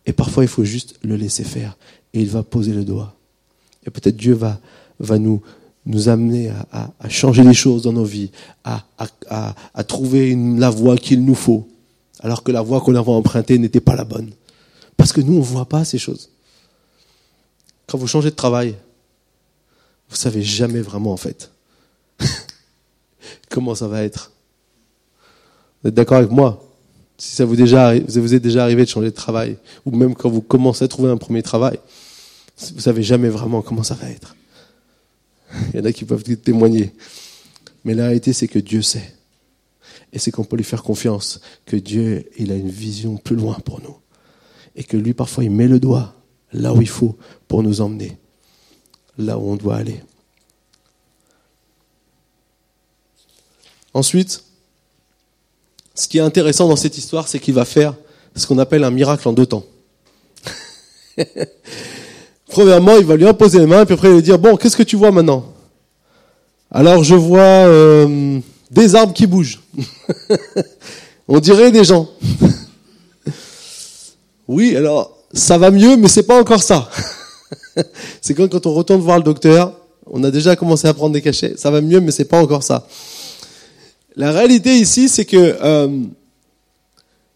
[0.07, 1.77] Et parfois, il faut juste le laisser faire.
[2.15, 3.15] Et il va poser le doigt.
[3.87, 4.59] Et peut-être Dieu va,
[4.99, 5.41] va nous,
[5.87, 8.31] nous amener à, à, à, changer les choses dans nos vies,
[8.65, 8.85] à,
[9.75, 11.69] à trouver une, la voie qu'il nous faut,
[12.23, 14.33] alors que la voie qu'on avait empruntée n'était pas la bonne.
[14.97, 16.31] Parce que nous, on ne voit pas ces choses.
[17.87, 18.77] Quand vous changez de travail,
[20.09, 21.51] vous savez jamais vraiment en fait
[23.51, 24.33] comment ça va être.
[25.83, 26.65] Vous êtes d'accord avec moi?
[27.19, 30.41] Si ça vous, vous est déjà arrivé de changer de travail, ou même quand vous
[30.41, 31.79] commencez à trouver un premier travail,
[32.75, 34.37] vous savez jamais vraiment comment ça va être.
[35.73, 36.93] Il y en a qui peuvent témoigner.
[37.85, 39.15] Mais la réalité, c'est que Dieu sait.
[40.13, 43.55] Et c'est qu'on peut lui faire confiance, que Dieu, il a une vision plus loin
[43.65, 43.97] pour nous.
[44.77, 46.15] Et que lui, parfois, il met le doigt
[46.53, 47.17] là où il faut
[47.49, 48.19] pour nous emmener,
[49.17, 50.03] là où on doit aller.
[53.95, 54.45] Ensuite,
[55.95, 57.95] ce qui est intéressant dans cette histoire, c'est qu'il va faire
[58.35, 59.65] ce qu'on appelle un miracle en deux temps.
[62.49, 64.77] Premièrement, il va lui imposer les mains, puis après il va lui dire, bon, qu'est-ce
[64.77, 65.53] que tu vois maintenant?
[66.71, 68.41] Alors je vois euh,
[68.73, 69.61] des arbres qui bougent.
[71.29, 72.09] On dirait des gens.
[74.49, 76.91] oui, alors ça va mieux, mais c'est pas encore ça.
[78.21, 81.23] c'est comme quand on retourne voir le docteur, on a déjà commencé à prendre des
[81.23, 82.87] cachets, ça va mieux, mais c'est pas encore ça.
[84.17, 86.03] La réalité ici, c'est que euh,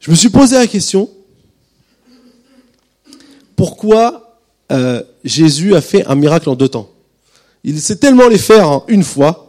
[0.01, 1.09] je me suis posé la question
[3.55, 4.39] pourquoi
[4.73, 6.91] euh, Jésus a fait un miracle en deux temps?
[7.65, 9.46] Il sait tellement les faire en une fois,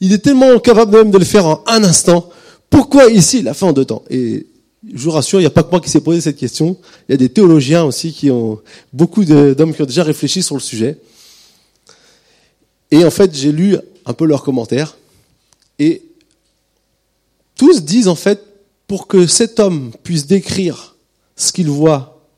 [0.00, 2.28] il est tellement capable même de le faire en un instant.
[2.70, 4.46] Pourquoi ici il a fait en deux temps Et
[4.92, 6.76] je vous rassure, il n'y a pas que moi qui s'est posé cette question.
[7.08, 8.60] Il y a des théologiens aussi qui ont
[8.92, 10.98] beaucoup d'hommes qui ont déjà réfléchi sur le sujet.
[12.90, 14.96] Et en fait, j'ai lu un peu leurs commentaires
[15.78, 16.02] et
[17.56, 18.42] tous disent en fait
[18.86, 20.96] pour que cet homme puisse décrire
[21.34, 22.28] ce qu'il voit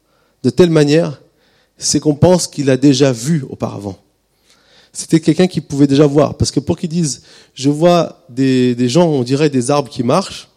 [0.43, 1.21] de telle manière,
[1.77, 3.99] c'est qu'on pense qu'il a déjà vu auparavant.
[4.99, 6.35] C'était quelqu'un qui pouvait déjà voir.
[6.35, 7.23] Parce que pour qu'ils disent,
[7.55, 10.49] je vois des, des gens, on dirait des arbres qui marchent,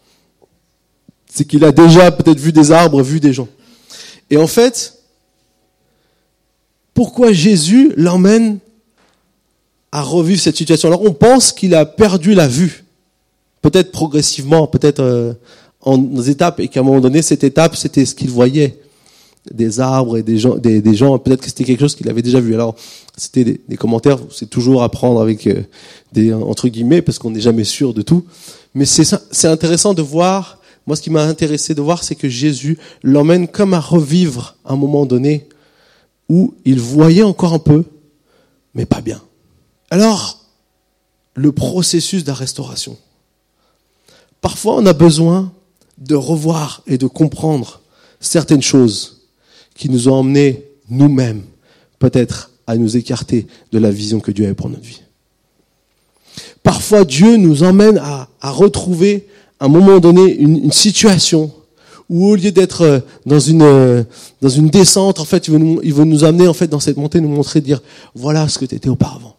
[1.32, 3.46] c'est qu'il a déjà peut-être vu des arbres, vu des gens.
[4.30, 4.98] Et en fait,
[6.92, 8.58] pourquoi Jésus l'emmène
[9.92, 10.88] à revivre cette situation?
[10.88, 12.84] Alors on pense qu'il a perdu la vue,
[13.60, 15.34] peut-être progressivement, peut-être euh,
[15.82, 18.76] en étapes, et qu'à un moment donné, cette étape, c'était ce qu'il voyait
[19.50, 22.22] des arbres et des gens, des, des gens peut-être que c'était quelque chose qu'il avait
[22.22, 22.54] déjà vu.
[22.54, 22.74] Alors,
[23.22, 25.62] c'était des, commentaires, c'est toujours à prendre avec euh,
[26.12, 28.24] des entre guillemets parce qu'on n'est jamais sûr de tout.
[28.74, 30.58] Mais c'est intéressant de voir.
[30.86, 34.74] Moi, ce qui m'a intéressé de voir, c'est que Jésus l'emmène comme à revivre un
[34.74, 35.46] moment donné
[36.28, 37.84] où il voyait encore un peu,
[38.74, 39.22] mais pas bien.
[39.90, 40.40] Alors,
[41.34, 42.96] le processus de la restauration.
[44.40, 45.52] Parfois, on a besoin
[45.98, 47.82] de revoir et de comprendre
[48.18, 49.28] certaines choses
[49.76, 51.44] qui nous ont emmenés nous-mêmes,
[52.00, 55.02] peut-être, à nous écarter de la vision que Dieu avait pour notre vie.
[56.62, 59.26] Parfois, Dieu nous emmène à, à retrouver,
[59.60, 61.52] à un moment donné, une, situation
[62.08, 64.02] où au lieu d'être euh, dans une euh,
[64.40, 66.80] dans une descente, en fait, il veut, nous, il veut nous amener en fait dans
[66.80, 67.80] cette montée, nous montrer, dire
[68.14, 69.36] voilà ce que tu étais auparavant.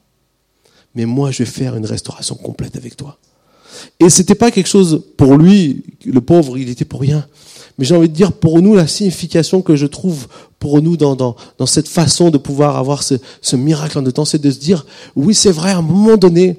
[0.96, 3.18] Mais moi, je vais faire une restauration complète avec toi.
[4.00, 7.26] Et c'était pas quelque chose pour lui, le pauvre, il était pour rien.
[7.78, 10.28] Mais j'ai envie de dire pour nous la signification que je trouve
[10.60, 14.26] pour nous dans, dans, cette façon de pouvoir avoir ce, ce miracle en deux temps,
[14.26, 16.58] c'est de se dire, oui c'est vrai, à un moment donné,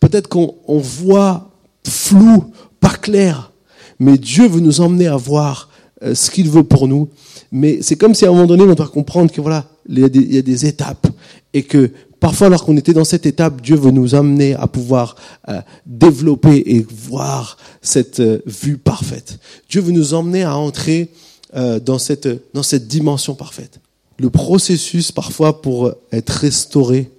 [0.00, 1.50] peut-être qu'on on voit
[1.86, 2.44] flou,
[2.80, 3.52] pas clair,
[3.98, 5.70] mais Dieu veut nous emmener à voir
[6.02, 7.08] euh, ce qu'il veut pour nous.
[7.50, 10.04] Mais c'est comme si à un moment donné, on doit comprendre que voilà, il y
[10.04, 11.06] a des, il y a des étapes
[11.54, 11.90] et que
[12.20, 15.16] parfois, lorsqu'on était dans cette étape, Dieu veut nous amener à pouvoir
[15.48, 19.38] euh, développer et voir cette euh, vue parfaite.
[19.68, 21.10] Dieu veut nous emmener à entrer
[21.54, 23.80] euh, dans cette dans cette dimension parfaite.
[24.18, 27.10] Le processus, parfois, pour être restauré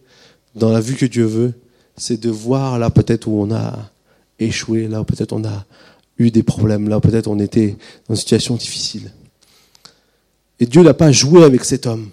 [0.56, 1.54] dans la vue que Dieu veut,
[1.96, 3.90] c'est de voir là peut-être où on a
[4.40, 5.66] échoué, là où peut-être on a
[6.18, 9.12] eu des problèmes, là où peut-être on était dans une situation difficile.
[10.60, 12.10] Et Dieu n'a pas joué avec cet homme.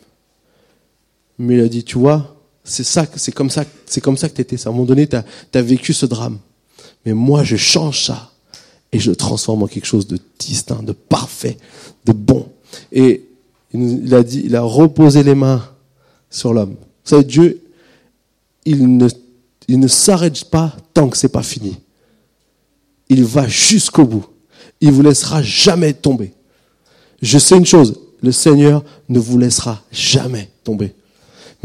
[1.38, 2.35] Mais il a dit, tu vois,
[2.66, 4.56] c'est ça, c'est comme ça, c'est comme ça que t'étais.
[4.66, 6.38] À un moment donné, tu as, vécu ce drame.
[7.04, 8.32] Mais moi, je change ça
[8.92, 11.56] et je le transforme en quelque chose de distinct, de parfait,
[12.04, 12.48] de bon.
[12.90, 13.24] Et
[13.72, 15.64] il a dit, il a reposé les mains
[16.28, 16.74] sur l'homme.
[17.04, 17.62] Vous savez, Dieu,
[18.64, 19.08] il ne,
[19.68, 21.78] il ne s'arrête pas tant que c'est pas fini.
[23.08, 24.26] Il va jusqu'au bout.
[24.80, 26.34] Il vous laissera jamais tomber.
[27.22, 30.92] Je sais une chose, le Seigneur ne vous laissera jamais tomber.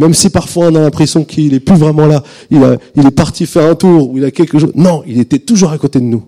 [0.02, 3.70] Même si parfois on a l'impression qu'il est plus vraiment là, il, est parti faire
[3.70, 4.72] un tour ou il a quelque chose.
[4.74, 6.24] Non, il était toujours à côté de nous.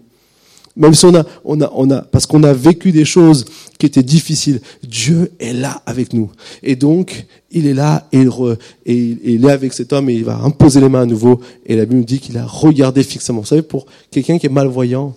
[0.78, 3.46] Même si on a, on a, on a, parce qu'on a vécu des choses
[3.80, 6.30] qui étaient difficiles, Dieu est là avec nous.
[6.62, 10.24] Et donc, il est là et il, et il est avec cet homme et il
[10.24, 11.42] va imposer les mains à nouveau.
[11.66, 13.40] Et la Bible dit qu'il a regardé fixement.
[13.40, 15.16] Vous savez, pour quelqu'un qui est malvoyant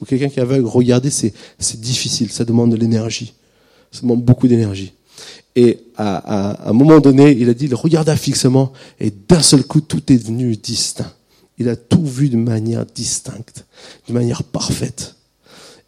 [0.00, 1.34] ou quelqu'un qui est aveugle, regarder, c'est
[1.78, 2.30] difficile.
[2.30, 3.34] Ça demande de l'énergie.
[3.92, 4.92] Ça demande beaucoup d'énergie.
[5.56, 9.80] Et à, un moment donné, il a dit, il regarda fixement, et d'un seul coup,
[9.80, 11.12] tout est devenu distinct.
[11.58, 13.64] Il a tout vu de manière distincte,
[14.08, 15.16] de manière parfaite.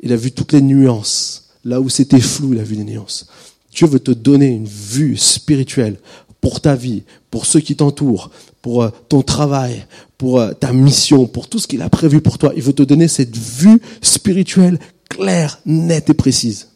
[0.01, 1.51] Il a vu toutes les nuances.
[1.65, 3.29] Là où c'était flou, il a vu les nuances.
[3.73, 5.99] Dieu veut te donner une vue spirituelle
[6.41, 8.31] pour ta vie, pour ceux qui t'entourent,
[8.63, 9.87] pour euh, ton travail,
[10.19, 12.53] pour euh, ta mission, pour tout ce qu'il a prévu pour toi.
[12.57, 16.69] Il veut te donner cette vue spirituelle claire, nette et précise.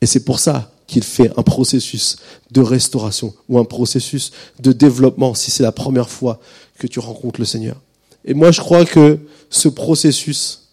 [0.00, 2.16] Et c'est pour ça qu'il fait un processus
[2.50, 6.40] de restauration ou un processus de développement si c'est la première fois
[6.78, 7.80] que tu rencontres le Seigneur.
[8.24, 9.18] Et moi, je crois que
[9.50, 10.70] ce processus,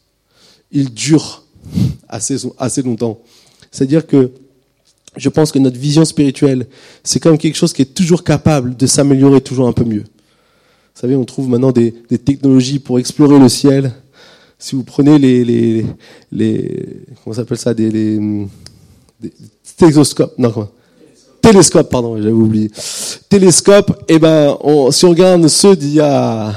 [0.71, 1.43] il dure
[2.08, 3.19] assez, longtemps.
[3.71, 4.32] C'est-à-dire que
[5.17, 6.67] je pense que notre vision spirituelle,
[7.04, 10.04] c'est comme quelque chose qui est toujours capable de s'améliorer toujours un peu mieux.
[10.04, 13.93] Vous savez, on trouve maintenant des, des technologies pour explorer le ciel.
[14.58, 15.86] Si vous prenez les, les,
[16.32, 16.86] les
[17.23, 18.47] comment s'appelle ça, des, les,
[19.77, 20.71] Télescope, non, quoi
[21.41, 22.71] Télescope, pardon, j'avais oublié.
[23.29, 24.57] Télescope, eh ben,
[24.89, 26.53] si on regarde ceux d'il y a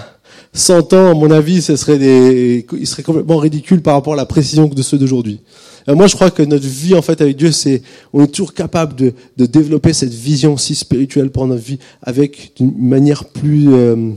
[0.55, 4.17] 100 ans, à mon avis, ce serait des, ils seraient complètement ridicules par rapport à
[4.17, 5.41] la précision de ceux d'aujourd'hui.
[5.89, 8.55] Euh, moi, je crois que notre vie, en fait, avec Dieu, c'est, on est toujours
[8.55, 13.73] capable de, de développer cette vision si spirituelle pour notre vie avec une manière plus,
[13.73, 14.11] euh,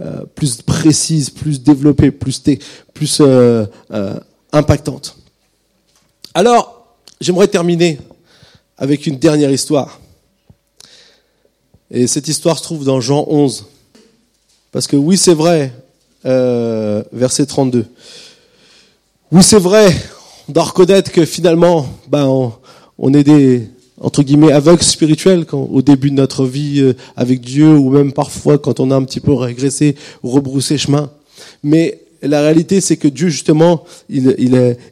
[0.00, 2.42] euh, plus précise, plus développée, plus,
[2.94, 3.66] plus euh,
[4.52, 5.16] impactante.
[6.34, 6.75] Alors,
[7.20, 7.98] j'aimerais terminer
[8.78, 10.00] avec une dernière histoire.
[11.90, 13.66] Et cette histoire se trouve dans Jean 11.
[14.72, 15.72] Parce que oui, c'est vrai,
[16.24, 17.86] euh, verset 32.
[19.32, 19.94] Oui, c'est vrai,
[20.48, 22.52] on doit reconnaître que finalement, ben,
[22.98, 23.68] on, est des,
[24.00, 28.12] entre guillemets, aveugles spirituels quand, au début de notre vie euh, avec Dieu, ou même
[28.12, 31.10] parfois quand on a un petit peu régressé ou rebroussé chemin.
[31.62, 34.34] Mais la réalité, c'est que Dieu, justement, il,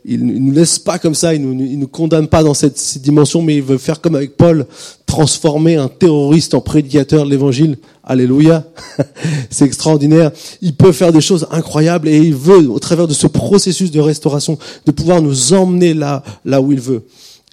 [0.05, 3.03] il, nous laisse pas comme ça, il nous, il nous condamne pas dans cette, cette,
[3.03, 4.66] dimension, mais il veut faire comme avec Paul,
[5.07, 7.79] transformer un terroriste en prédicateur de l'évangile.
[8.03, 8.64] Alléluia.
[9.51, 10.31] c'est extraordinaire.
[10.61, 14.01] Il peut faire des choses incroyables et il veut, au travers de ce processus de
[14.01, 17.05] restauration, de pouvoir nous emmener là, là où il veut.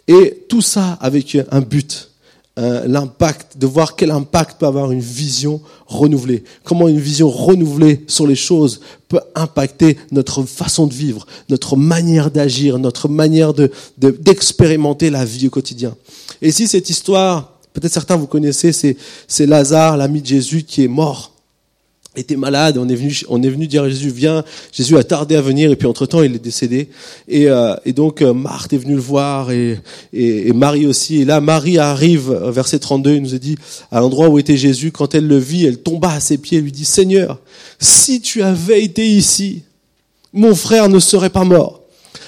[0.07, 2.10] Et tout ça avec un but
[2.59, 6.43] euh, l'impact, de voir quel impact peut avoir une vision renouvelée.
[6.65, 12.29] Comment une vision renouvelée sur les choses peut impacter notre façon de vivre, notre manière
[12.29, 15.95] d'agir, notre manière de, d'expérimenter la vie au quotidien.
[16.41, 18.97] Et si cette histoire, peut-être certains vous connaissez, c'est,
[19.29, 21.31] c'est Lazare, l'ami de Jésus, qui est mort
[22.15, 24.43] était malade, on est venu, on est venu dire à Jésus, viens.
[24.73, 26.89] Jésus a tardé à venir et puis entre temps il est décédé.
[27.27, 29.79] Et, euh, donc euh, Marthe est venue le voir et,
[30.11, 31.21] et, et, Marie aussi.
[31.21, 33.55] Et là Marie arrive, verset 32, il nous a dit,
[33.91, 36.61] à l'endroit où était Jésus, quand elle le vit, elle tomba à ses pieds et
[36.61, 37.39] lui dit, Seigneur,
[37.79, 39.63] si tu avais été ici,
[40.33, 41.81] mon frère ne serait pas mort.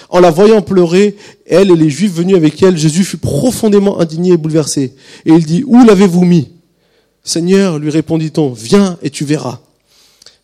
[0.09, 4.33] En la voyant pleurer, elle et les Juifs venus avec elle, Jésus fut profondément indigné
[4.33, 4.93] et bouleversé.
[5.25, 6.49] Et il dit, où l'avez-vous mis?
[7.23, 9.59] Seigneur, lui répondit-on, viens et tu verras.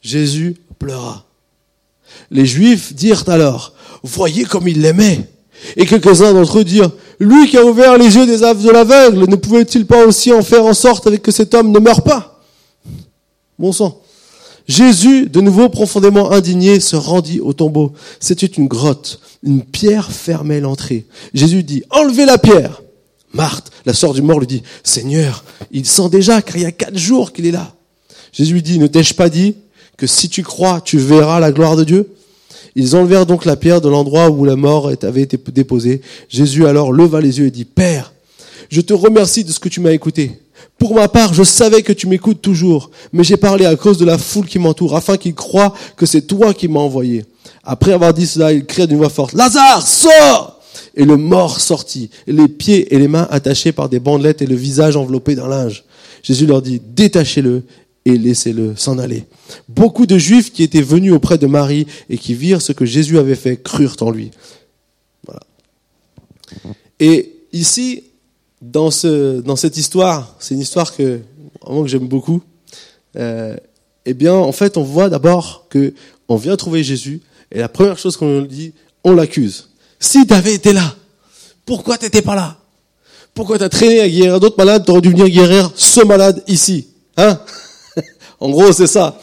[0.02, 1.26] Jésus pleura.
[2.32, 3.74] Les Juifs dirent alors,
[4.04, 5.30] voyez comme il l'aimait.
[5.76, 9.36] Et quelques-uns d'entre eux dirent, lui qui a ouvert les yeux des de l'aveugle, ne
[9.36, 12.42] pouvait-il pas aussi en faire en sorte avec que cet homme ne meure pas?
[13.58, 14.02] Bon sang.
[14.68, 17.94] Jésus, de nouveau profondément indigné, se rendit au tombeau.
[18.20, 19.20] C'était une grotte.
[19.44, 21.08] Une pierre fermait l'entrée.
[21.34, 22.82] Jésus dit, enlevez la pierre.
[23.34, 26.72] Marthe, la sœur du mort, lui dit, Seigneur, il sent déjà car il y a
[26.72, 27.74] quatre jours qu'il est là.
[28.32, 29.56] Jésus dit, ne t'ai-je pas dit
[30.00, 32.10] que si tu crois, tu verras la gloire de Dieu
[32.76, 36.02] Ils enlevèrent donc la pierre de l'endroit où la mort avait été déposée.
[36.30, 38.14] Jésus alors leva les yeux et dit, Père,
[38.70, 40.40] je te remercie de ce que tu m'as écouté.
[40.78, 44.06] Pour ma part, je savais que tu m'écoutes toujours, mais j'ai parlé à cause de
[44.06, 47.26] la foule qui m'entoure, afin qu'ils croient que c'est toi qui m'as envoyé.
[47.66, 50.62] Après avoir dit cela, il cria d'une voix forte, Lazare, sors!
[50.96, 54.56] Et le mort sortit, les pieds et les mains attachés par des bandelettes et le
[54.56, 55.84] visage enveloppé d'un linge.
[56.24, 57.64] Jésus leur dit, détachez-le
[58.06, 59.26] et laissez-le s'en aller.
[59.68, 63.18] Beaucoup de Juifs qui étaient venus auprès de Marie et qui virent ce que Jésus
[63.18, 64.32] avait fait crurent en lui.
[65.26, 65.42] Voilà.
[67.00, 68.04] Et ici,
[68.62, 71.20] dans, ce, dans cette histoire, c'est une histoire que,
[71.62, 72.42] vraiment que j'aime beaucoup,
[73.16, 73.56] euh,
[74.06, 75.94] eh bien, en fait, on voit d'abord que
[76.28, 77.22] on vient trouver Jésus
[77.52, 78.74] et la première chose qu'on lui dit,
[79.04, 79.70] on l'accuse.
[80.00, 80.96] Si tu avais été là,
[81.66, 82.58] pourquoi tu n'étais pas là?
[83.34, 84.86] Pourquoi tu as traîné à guérir d'autres malades?
[84.86, 86.88] Tu aurais dû venir guérir ce malade ici.
[87.18, 87.40] Hein?
[88.40, 89.20] En gros, c'est ça.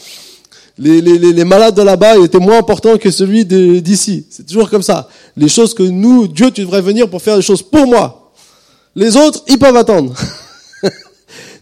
[0.79, 4.27] Les, les, les, malades de là-bas étaient moins importants que celui d'ici.
[4.29, 5.09] C'est toujours comme ça.
[5.37, 8.31] Les choses que nous, Dieu, tu devrais venir pour faire des choses pour moi.
[8.95, 10.15] Les autres, ils peuvent attendre.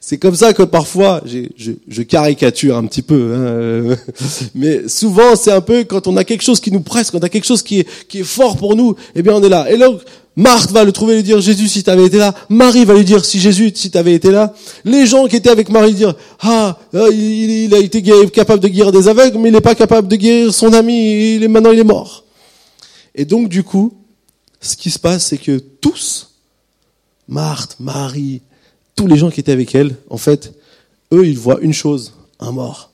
[0.06, 3.96] C'est comme ça que parfois, je, je, caricature un petit peu, hein,
[4.54, 7.22] mais souvent c'est un peu quand on a quelque chose qui nous presse, quand on
[7.22, 9.72] a quelque chose qui est, qui est fort pour nous, eh bien on est là.
[9.72, 10.02] Et donc
[10.36, 12.34] Marthe va le trouver et lui dire Jésus si tu avais été là.
[12.50, 14.52] Marie va lui dire si Jésus si tu avais été là.
[14.84, 18.68] Les gens qui étaient avec Marie dire ah, ah il, il, a été capable de
[18.68, 21.36] guérir des aveugles, mais il n'est pas capable de guérir son ami.
[21.36, 22.24] Il est maintenant il est mort.
[23.14, 23.94] Et donc du coup,
[24.60, 26.34] ce qui se passe, c'est que tous,
[27.26, 28.42] Marthe, Marie,
[28.94, 30.54] tous les gens qui étaient avec elle, en fait,
[31.12, 32.90] eux, ils voient une chose, un mort.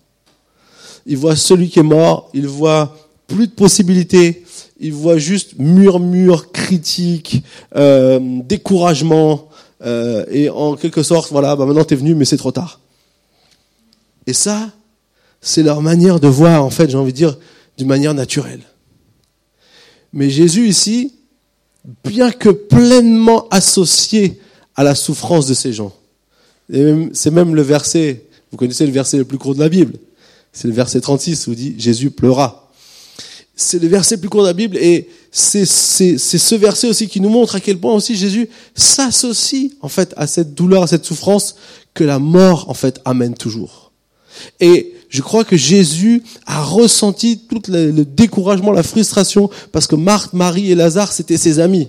[1.06, 2.96] Ils voient celui qui est mort, ils voient
[3.26, 4.44] plus de possibilités,
[4.78, 7.42] ils voient juste murmure, critique,
[7.76, 9.48] euh, découragement,
[9.82, 12.80] euh, et en quelque sorte, voilà, bah maintenant t'es venu, mais c'est trop tard.
[14.26, 14.70] Et ça,
[15.40, 17.38] c'est leur manière de voir, en fait, j'ai envie de dire,
[17.78, 18.60] d'une manière naturelle.
[20.12, 21.14] Mais Jésus ici,
[22.04, 24.38] bien que pleinement associé
[24.76, 25.92] à la souffrance de ces gens.
[26.68, 29.94] C'est même le verset, vous connaissez le verset le plus court de la Bible.
[30.52, 32.70] C'est le verset 36 où dit Jésus pleura.
[33.56, 37.20] C'est le verset le plus court de la Bible et c'est ce verset aussi qui
[37.20, 41.04] nous montre à quel point aussi Jésus s'associe en fait à cette douleur, à cette
[41.04, 41.56] souffrance
[41.94, 43.92] que la mort en fait amène toujours.
[44.60, 50.32] Et je crois que Jésus a ressenti tout le, découragement, la frustration parce que Marthe,
[50.32, 51.88] Marie et Lazare c'était ses amis.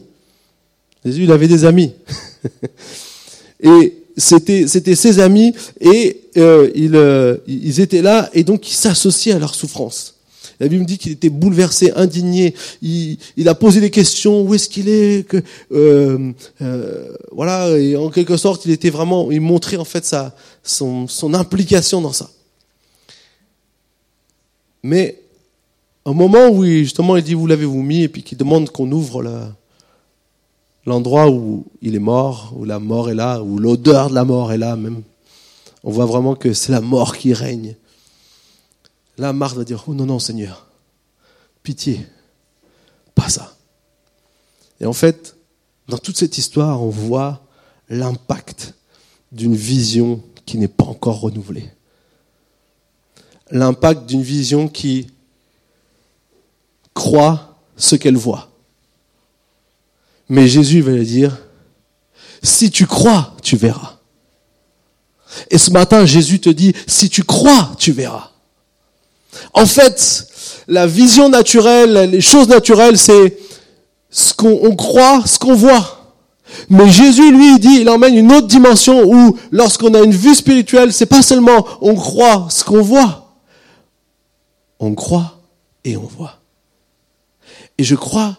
[1.05, 1.93] Jésus, il avait des amis.
[3.61, 9.31] et c'était, ses amis et euh, ils, euh, ils étaient là et donc ils s'associaient
[9.31, 10.15] à leur souffrance.
[10.61, 12.53] La Bible me dit qu'il était bouleversé, indigné.
[12.83, 14.43] Il, il, a posé des questions.
[14.43, 15.41] Où est-ce qu'il est, que,
[15.71, 16.31] euh,
[16.61, 17.79] euh, Voilà.
[17.79, 21.99] Et en quelque sorte, il était vraiment, il montrait en fait sa, son, son implication
[21.99, 22.29] dans ça.
[24.83, 25.19] Mais
[26.05, 28.91] au moment où il, justement il dit vous l'avez-vous mis et puis qu'il demande qu'on
[28.91, 29.55] ouvre la,
[30.85, 34.51] l'endroit où il est mort, où la mort est là, où l'odeur de la mort
[34.51, 35.03] est là même.
[35.83, 37.75] On voit vraiment que c'est la mort qui règne.
[39.17, 40.67] Là, Marthe va dire, oh non, non, Seigneur,
[41.63, 42.05] pitié,
[43.13, 43.55] pas ça.
[44.79, 45.35] Et en fait,
[45.87, 47.41] dans toute cette histoire, on voit
[47.89, 48.73] l'impact
[49.31, 51.69] d'une vision qui n'est pas encore renouvelée.
[53.51, 55.07] L'impact d'une vision qui
[56.93, 58.50] croit ce qu'elle voit.
[60.31, 61.37] Mais Jésus lui dire,
[62.41, 63.97] si tu crois, tu verras.
[65.49, 68.29] Et ce matin, Jésus te dit, si tu crois, tu verras.
[69.53, 70.25] En fait,
[70.69, 73.37] la vision naturelle, les choses naturelles, c'est
[74.09, 76.15] ce qu'on croit, ce qu'on voit.
[76.69, 80.33] Mais Jésus, lui, il dit, il emmène une autre dimension où, lorsqu'on a une vue
[80.33, 83.35] spirituelle, c'est pas seulement on croit ce qu'on voit.
[84.79, 85.41] On croit
[85.83, 86.39] et on voit.
[87.77, 88.37] Et je crois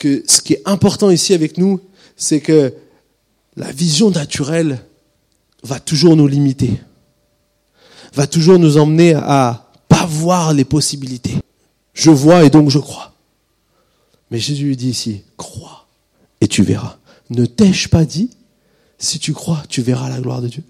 [0.00, 1.78] que ce qui est important ici avec nous,
[2.16, 2.74] c'est que
[3.56, 4.84] la vision naturelle
[5.62, 6.80] va toujours nous limiter,
[8.14, 11.36] va toujours nous emmener à pas voir les possibilités.
[11.92, 13.12] Je vois et donc je crois.
[14.30, 15.86] Mais Jésus lui dit ici, crois
[16.40, 16.96] et tu verras.
[17.28, 18.30] Ne t'ai-je pas dit,
[18.98, 20.62] si tu crois, tu verras la gloire de Dieu?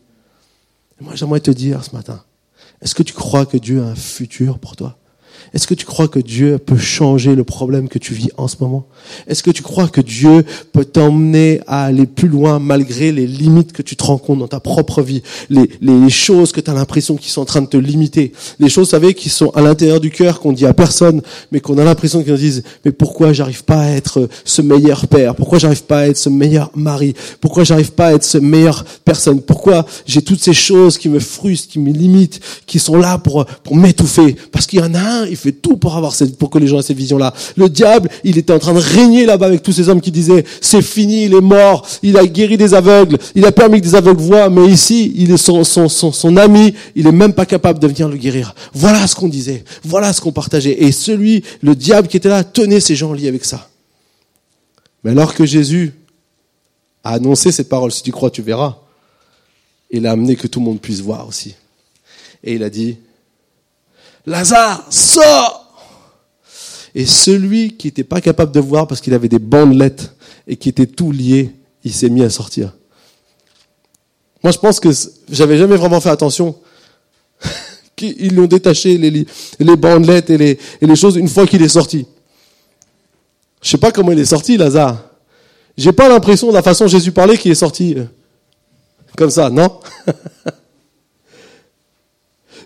[1.00, 2.22] Moi j'aimerais te dire ce matin,
[2.82, 4.98] est-ce que tu crois que Dieu a un futur pour toi?
[5.52, 8.56] Est-ce que tu crois que Dieu peut changer le problème que tu vis en ce
[8.60, 8.86] moment?
[9.26, 13.72] Est-ce que tu crois que Dieu peut t'emmener à aller plus loin malgré les limites
[13.72, 15.22] que tu te rends compte dans ta propre vie?
[15.48, 18.32] Les, les choses que tu as l'impression qui sont en train de te limiter.
[18.58, 21.22] Les choses, vous savez, qui sont à l'intérieur du cœur, qu'on dit à personne,
[21.52, 25.06] mais qu'on a l'impression qu'ils nous disent «Mais pourquoi j'arrive pas à être ce meilleur
[25.06, 25.34] père?
[25.34, 27.14] Pourquoi j'arrive pas à être ce meilleur mari?
[27.40, 29.40] Pourquoi j'arrive pas à être ce meilleur personne?
[29.40, 33.44] Pourquoi j'ai toutes ces choses qui me frustrent, qui me limitent, qui sont là pour,
[33.44, 36.50] pour m'étouffer Parce qu'il y en a un, il fait tout pour avoir cette, pour
[36.50, 37.32] que les gens aient cette vision-là.
[37.56, 40.44] Le diable, il était en train de régner là-bas avec tous ces hommes qui disaient,
[40.60, 43.94] c'est fini, il est mort, il a guéri des aveugles, il a permis que des
[43.94, 47.46] aveugles voient, mais ici, il est son, son, son, son ami, il est même pas
[47.46, 48.54] capable de venir le guérir.
[48.74, 49.64] Voilà ce qu'on disait.
[49.84, 50.82] Voilà ce qu'on partageait.
[50.82, 53.68] Et celui, le diable qui était là, tenait ces gens liés avec ça.
[55.04, 55.94] Mais alors que Jésus
[57.04, 58.78] a annoncé cette parole, si tu crois, tu verras,
[59.90, 61.54] il a amené que tout le monde puisse voir aussi.
[62.44, 62.96] Et il a dit,
[64.26, 65.66] Lazare, sors
[66.94, 70.14] Et celui qui n'était pas capable de voir parce qu'il avait des bandelettes
[70.46, 71.54] et qui était tout lié,
[71.84, 72.74] il s'est mis à sortir.
[74.42, 74.88] Moi, je pense que
[75.28, 76.56] j'avais jamais vraiment fait attention.
[78.00, 82.06] Ils l'ont détaché, les, bandelettes et les, et les choses, une fois qu'il est sorti.
[83.60, 85.04] Je sais pas comment il est sorti, Lazare.
[85.76, 88.04] J'ai pas l'impression, de la façon dont Jésus parlait, qu'il est sorti euh,
[89.16, 89.80] comme ça, non?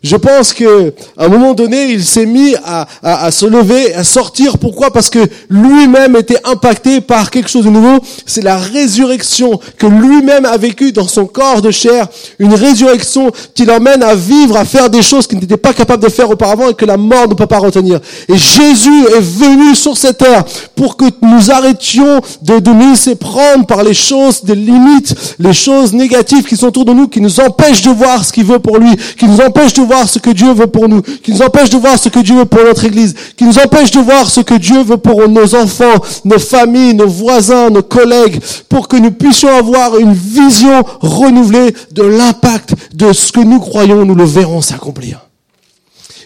[0.04, 3.94] Je pense que à un moment donné, il s'est mis à, à, à, se lever,
[3.94, 4.58] à sortir.
[4.58, 4.92] Pourquoi?
[4.92, 8.00] Parce que lui-même était impacté par quelque chose de nouveau.
[8.26, 12.06] C'est la résurrection que lui-même a vécu dans son corps de chair.
[12.38, 16.10] Une résurrection qui l'emmène à vivre, à faire des choses qu'il n'était pas capable de
[16.10, 17.98] faire auparavant et que la mort ne peut pas retenir.
[18.28, 20.44] Et Jésus est venu sur cette terre
[20.76, 25.54] pour que nous arrêtions de, de nous laisser prendre par les choses, des limites, les
[25.54, 28.58] choses négatives qui sont autour de nous, qui nous empêchent de voir ce qu'il veut
[28.58, 31.42] pour lui, qui nous empêchent de voir ce que Dieu veut pour nous, qui nous
[31.42, 34.28] empêche de voir ce que Dieu veut pour notre Église, qui nous empêche de voir
[34.28, 38.96] ce que Dieu veut pour nos enfants, nos familles, nos voisins, nos collègues, pour que
[38.96, 44.24] nous puissions avoir une vision renouvelée de l'impact de ce que nous croyons, nous le
[44.24, 45.20] verrons s'accomplir.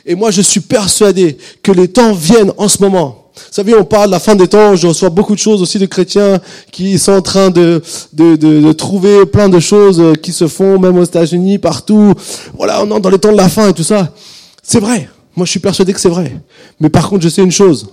[0.07, 3.84] Et moi, je suis persuadé que les temps viennent en ce moment vous savez, on
[3.84, 6.99] parle de la fin des temps, je reçois beaucoup de choses aussi de chrétiens qui
[6.99, 7.82] sont en train de,
[8.12, 12.14] de, de, de trouver plein de choses qui se font, même aux États-Unis, partout.
[12.57, 14.12] Voilà, on est dans les temps de la fin et tout ça.
[14.62, 15.09] C'est vrai.
[15.36, 16.32] Moi, je suis persuadé que c'est vrai.
[16.80, 17.89] Mais par contre, je sais une chose.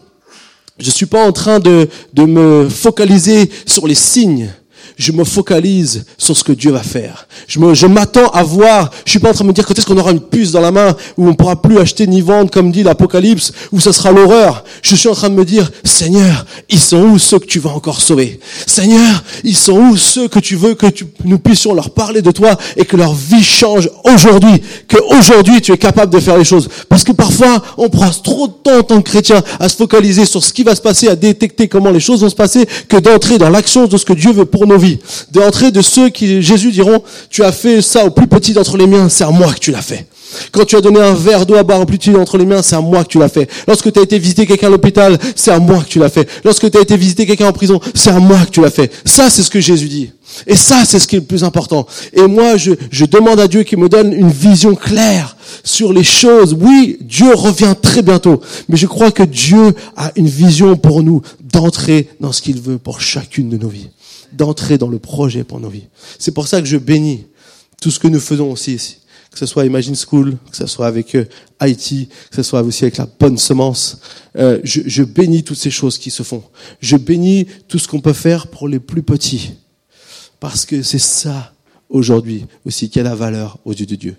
[0.78, 4.50] Je suis pas en train de, de me focaliser sur les signes
[4.98, 7.28] je me focalise sur ce que Dieu va faire.
[7.48, 9.98] Je m'attends à voir, je suis pas en train de me dire quand est-ce qu'on
[9.98, 12.84] aura une puce dans la main où on pourra plus acheter ni vendre comme dit
[12.84, 14.64] l'Apocalypse, où ce sera l'horreur.
[14.82, 17.72] Je suis en train de me dire, Seigneur, ils sont où ceux que tu vas
[17.72, 18.40] encore sauver?
[18.66, 20.88] Seigneur, ils sont où ceux que tu veux que
[21.24, 25.72] nous puissions leur parler de toi et que leur vie change aujourd'hui, que aujourd'hui tu
[25.72, 26.70] es capable de faire les choses.
[26.88, 30.26] Parce que parfois, on prend trop de temps en tant que chrétien à se focaliser
[30.26, 32.98] sur ce qui va se passer, à détecter comment les choses vont se passer, que
[32.98, 34.85] d'entrer dans l'action de ce que Dieu veut pour nos vies
[35.32, 38.88] d'entrer de ceux qui, Jésus diront, tu as fait ça au plus petit d'entre les
[38.88, 40.08] miens, c'est à moi que tu l'as fait.
[40.52, 42.62] Quand tu as donné un verre d'eau à boire au plus petit d'entre les miens,
[42.62, 43.50] c'est à moi que tu l'as fait.
[43.68, 46.28] Lorsque tu as été visiter quelqu'un à l'hôpital, c'est à moi que tu l'as fait.
[46.44, 48.92] Lorsque tu as été visiter quelqu'un en prison, c'est à moi que tu l'as fait.
[49.06, 50.12] Ça, c'est ce que Jésus dit.
[50.48, 51.86] Et ça, c'est ce qui est le plus important.
[52.14, 56.04] Et moi, je, je demande à Dieu qu'il me donne une vision claire sur les
[56.04, 56.58] choses.
[56.60, 58.42] Oui, Dieu revient très bientôt.
[58.68, 62.78] Mais je crois que Dieu a une vision pour nous d'entrer dans ce qu'il veut
[62.78, 63.90] pour chacune de nos vies
[64.36, 65.88] d'entrer dans le projet pour nos vies.
[66.20, 67.26] C'est pour ça que je bénis
[67.82, 68.98] tout ce que nous faisons aussi ici.
[69.32, 71.26] Que ce soit Imagine School, que ce soit avec euh,
[71.62, 74.00] IT, que ce soit aussi avec la bonne semence.
[74.38, 76.44] Euh, je, je bénis toutes ces choses qui se font.
[76.80, 79.54] Je bénis tout ce qu'on peut faire pour les plus petits.
[80.40, 81.54] Parce que c'est ça,
[81.90, 84.16] aujourd'hui, aussi, qui a la valeur aux yeux de Dieu.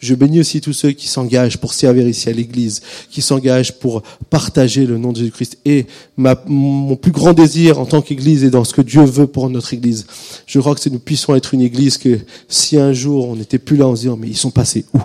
[0.00, 4.02] Je bénis aussi tous ceux qui s'engagent pour servir ici à l'église, qui s'engagent pour
[4.30, 5.58] partager le nom de Jésus-Christ.
[5.64, 5.86] Et
[6.16, 9.74] mon plus grand désir en tant qu'église est dans ce que Dieu veut pour notre
[9.74, 10.06] église.
[10.46, 13.58] Je crois que c'est nous puissions être une église que si un jour on n'était
[13.58, 14.98] plus là en se disant, mais ils sont passés où?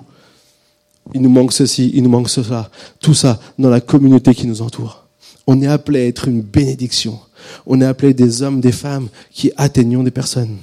[1.14, 2.70] Il nous manque ceci, il nous manque cela,
[3.00, 5.06] tout ça dans la communauté qui nous entoure.
[5.48, 7.20] On est appelé à être une bénédiction.
[7.66, 10.58] On est appelé des hommes, des femmes qui atteignons des personnes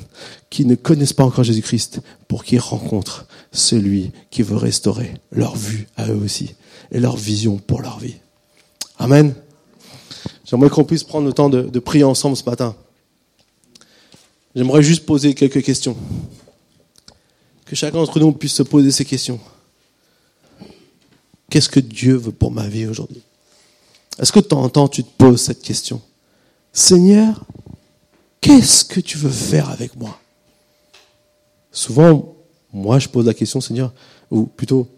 [0.49, 5.87] qui ne connaissent pas encore Jésus-Christ pour qu'ils rencontrent celui qui veut restaurer leur vue
[5.97, 6.55] à eux aussi
[6.93, 8.17] et leur vision pour leur vie.
[8.99, 9.35] Amen.
[10.45, 12.75] J'aimerais qu'on puisse prendre le temps de, prier ensemble ce matin.
[14.55, 15.97] J'aimerais juste poser quelques questions.
[17.65, 19.39] Que chacun d'entre nous puisse se poser ces questions.
[21.49, 23.23] Qu'est-ce que Dieu veut pour ma vie aujourd'hui?
[24.19, 26.03] Est-ce que de temps en temps tu te poses cette question?
[26.73, 27.45] Seigneur,
[28.41, 30.19] qu'est-ce que tu veux faire avec moi?
[31.73, 32.37] Souvent,
[32.73, 33.93] moi, je pose la question, Seigneur,
[34.31, 34.89] ou plutôt,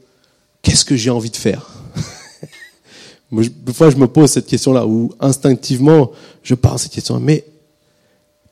[0.61, 1.71] qu'est-ce que j'ai envie de faire?
[3.33, 6.13] Des fois, je me pose cette question-là, où instinctivement,
[6.43, 7.19] je parle cette question.
[7.19, 7.47] Mais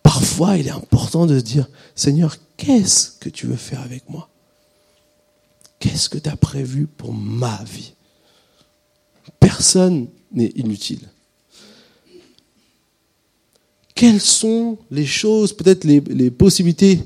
[0.03, 4.29] parfois, il est important de se dire, Seigneur, qu'est-ce que tu veux faire avec moi?
[5.79, 7.93] Qu'est-ce que tu as prévu pour ma vie?
[9.39, 11.09] Personne n'est inutile.
[13.95, 17.03] Quelles sont les choses, peut-être les possibilités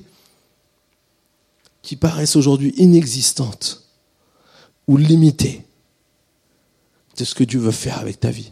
[1.85, 3.85] qui paraissent aujourd'hui inexistantes
[4.89, 5.65] ou limitées
[7.19, 8.51] de ce que Dieu veut faire avec ta vie.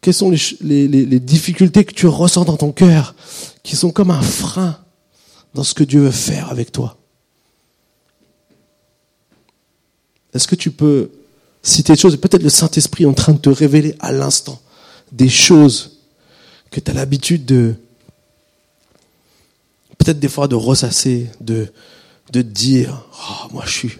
[0.00, 0.32] Quelles sont
[0.62, 3.14] les, difficultés que tu ressens dans ton cœur
[3.62, 4.78] qui sont comme un frein
[5.54, 6.96] dans ce que Dieu veut faire avec toi?
[10.34, 11.10] Est-ce que tu peux
[11.62, 12.16] citer des choses?
[12.16, 14.60] Peut-être le Saint-Esprit est en train de te révéler à l'instant
[15.12, 15.98] des choses
[16.70, 17.76] que tu as l'habitude de,
[20.02, 21.72] peut-être des fois de ressasser, de,
[22.42, 23.98] dire, oh, moi je suis,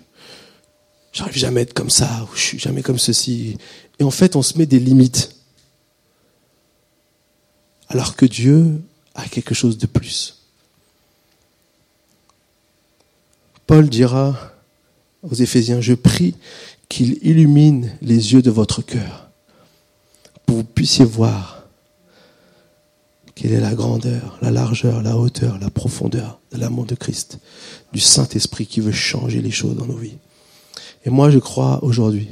[1.12, 3.56] j'arrive jamais à être comme ça, ou je suis jamais comme ceci.
[3.98, 5.36] Et en fait, on se met des limites.
[7.88, 8.82] Alors que Dieu
[9.14, 10.42] a quelque chose de plus.
[13.66, 14.36] Paul dira
[15.22, 16.34] aux Éphésiens, je prie
[16.88, 19.30] qu'il illumine les yeux de votre cœur,
[20.46, 21.61] pour que vous puissiez voir
[23.42, 27.40] quelle est la grandeur, la largeur, la hauteur, la profondeur de l'amour de Christ,
[27.92, 30.16] du Saint-Esprit qui veut changer les choses dans nos vies.
[31.04, 32.28] Et moi, je crois aujourd'hui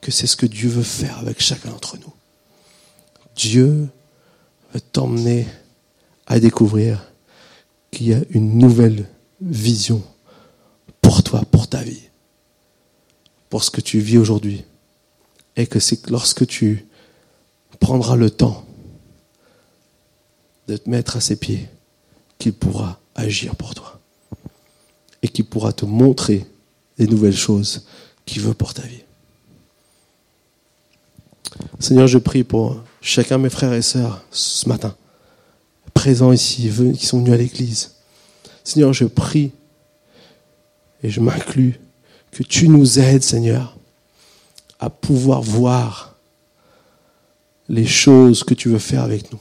[0.00, 2.14] que c'est ce que Dieu veut faire avec chacun d'entre nous.
[3.36, 3.86] Dieu
[4.72, 5.46] veut t'emmener
[6.26, 7.04] à découvrir
[7.90, 9.10] qu'il y a une nouvelle
[9.42, 10.02] vision
[11.02, 12.08] pour toi, pour ta vie,
[13.50, 14.64] pour ce que tu vis aujourd'hui.
[15.56, 16.86] Et que c'est lorsque tu
[17.78, 18.64] prendras le temps
[20.70, 21.68] de te mettre à ses pieds
[22.38, 23.98] qu'il pourra agir pour toi.
[25.22, 26.46] Et qu'il pourra te montrer
[26.96, 27.86] les nouvelles choses
[28.24, 29.02] qu'il veut pour ta vie.
[31.80, 34.94] Seigneur, je prie pour chacun de mes frères et sœurs ce matin,
[35.92, 37.96] présents ici, qui sont venus à l'église.
[38.62, 39.50] Seigneur, je prie
[41.02, 41.80] et je m'inclus
[42.30, 43.76] que tu nous aides, Seigneur,
[44.78, 46.14] à pouvoir voir
[47.68, 49.40] les choses que tu veux faire avec nous.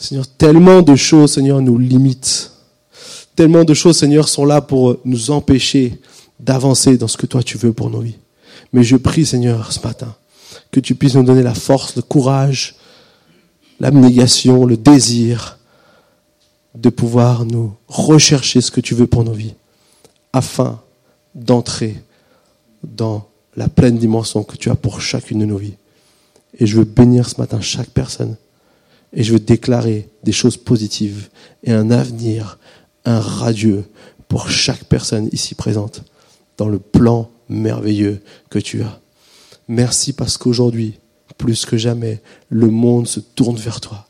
[0.00, 2.52] Seigneur, tellement de choses, Seigneur, nous limitent.
[3.36, 6.00] Tellement de choses, Seigneur, sont là pour nous empêcher
[6.40, 8.16] d'avancer dans ce que toi tu veux pour nos vies.
[8.72, 10.14] Mais je prie, Seigneur, ce matin,
[10.70, 12.76] que tu puisses nous donner la force, le courage,
[13.78, 15.58] l'abnégation, le désir
[16.74, 19.54] de pouvoir nous rechercher ce que tu veux pour nos vies,
[20.32, 20.80] afin
[21.34, 22.02] d'entrer
[22.82, 25.74] dans la pleine dimension que tu as pour chacune de nos vies.
[26.58, 28.36] Et je veux bénir ce matin chaque personne
[29.12, 31.28] et je veux déclarer des choses positives
[31.64, 32.58] et un avenir,
[33.04, 33.84] un radieux
[34.28, 36.02] pour chaque personne ici présente
[36.56, 39.00] dans le plan merveilleux que tu as.
[39.68, 40.98] Merci parce qu'aujourd'hui,
[41.38, 44.06] plus que jamais, le monde se tourne vers toi.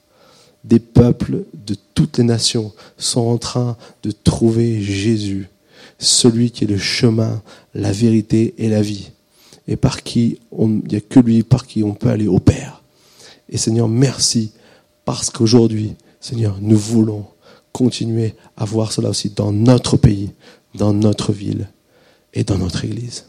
[0.65, 5.49] Des peuples de toutes les nations sont en train de trouver Jésus,
[5.99, 7.41] celui qui est le chemin,
[7.75, 9.13] la vérité et la vie,
[9.69, 12.83] et par qui il n'y a que lui par qui on peut aller au Père.
[13.49, 14.53] Et Seigneur, merci
[15.11, 17.27] parce qu'aujourd'hui, Seigneur, nous voulons
[17.73, 20.31] continuer à voir cela aussi dans notre pays,
[20.77, 21.69] dans notre ville
[22.33, 23.25] et dans notre Église.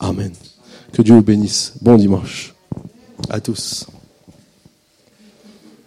[0.00, 0.32] Amen.
[0.92, 1.74] Que Dieu vous bénisse.
[1.82, 2.52] Bon dimanche
[3.28, 3.86] à tous.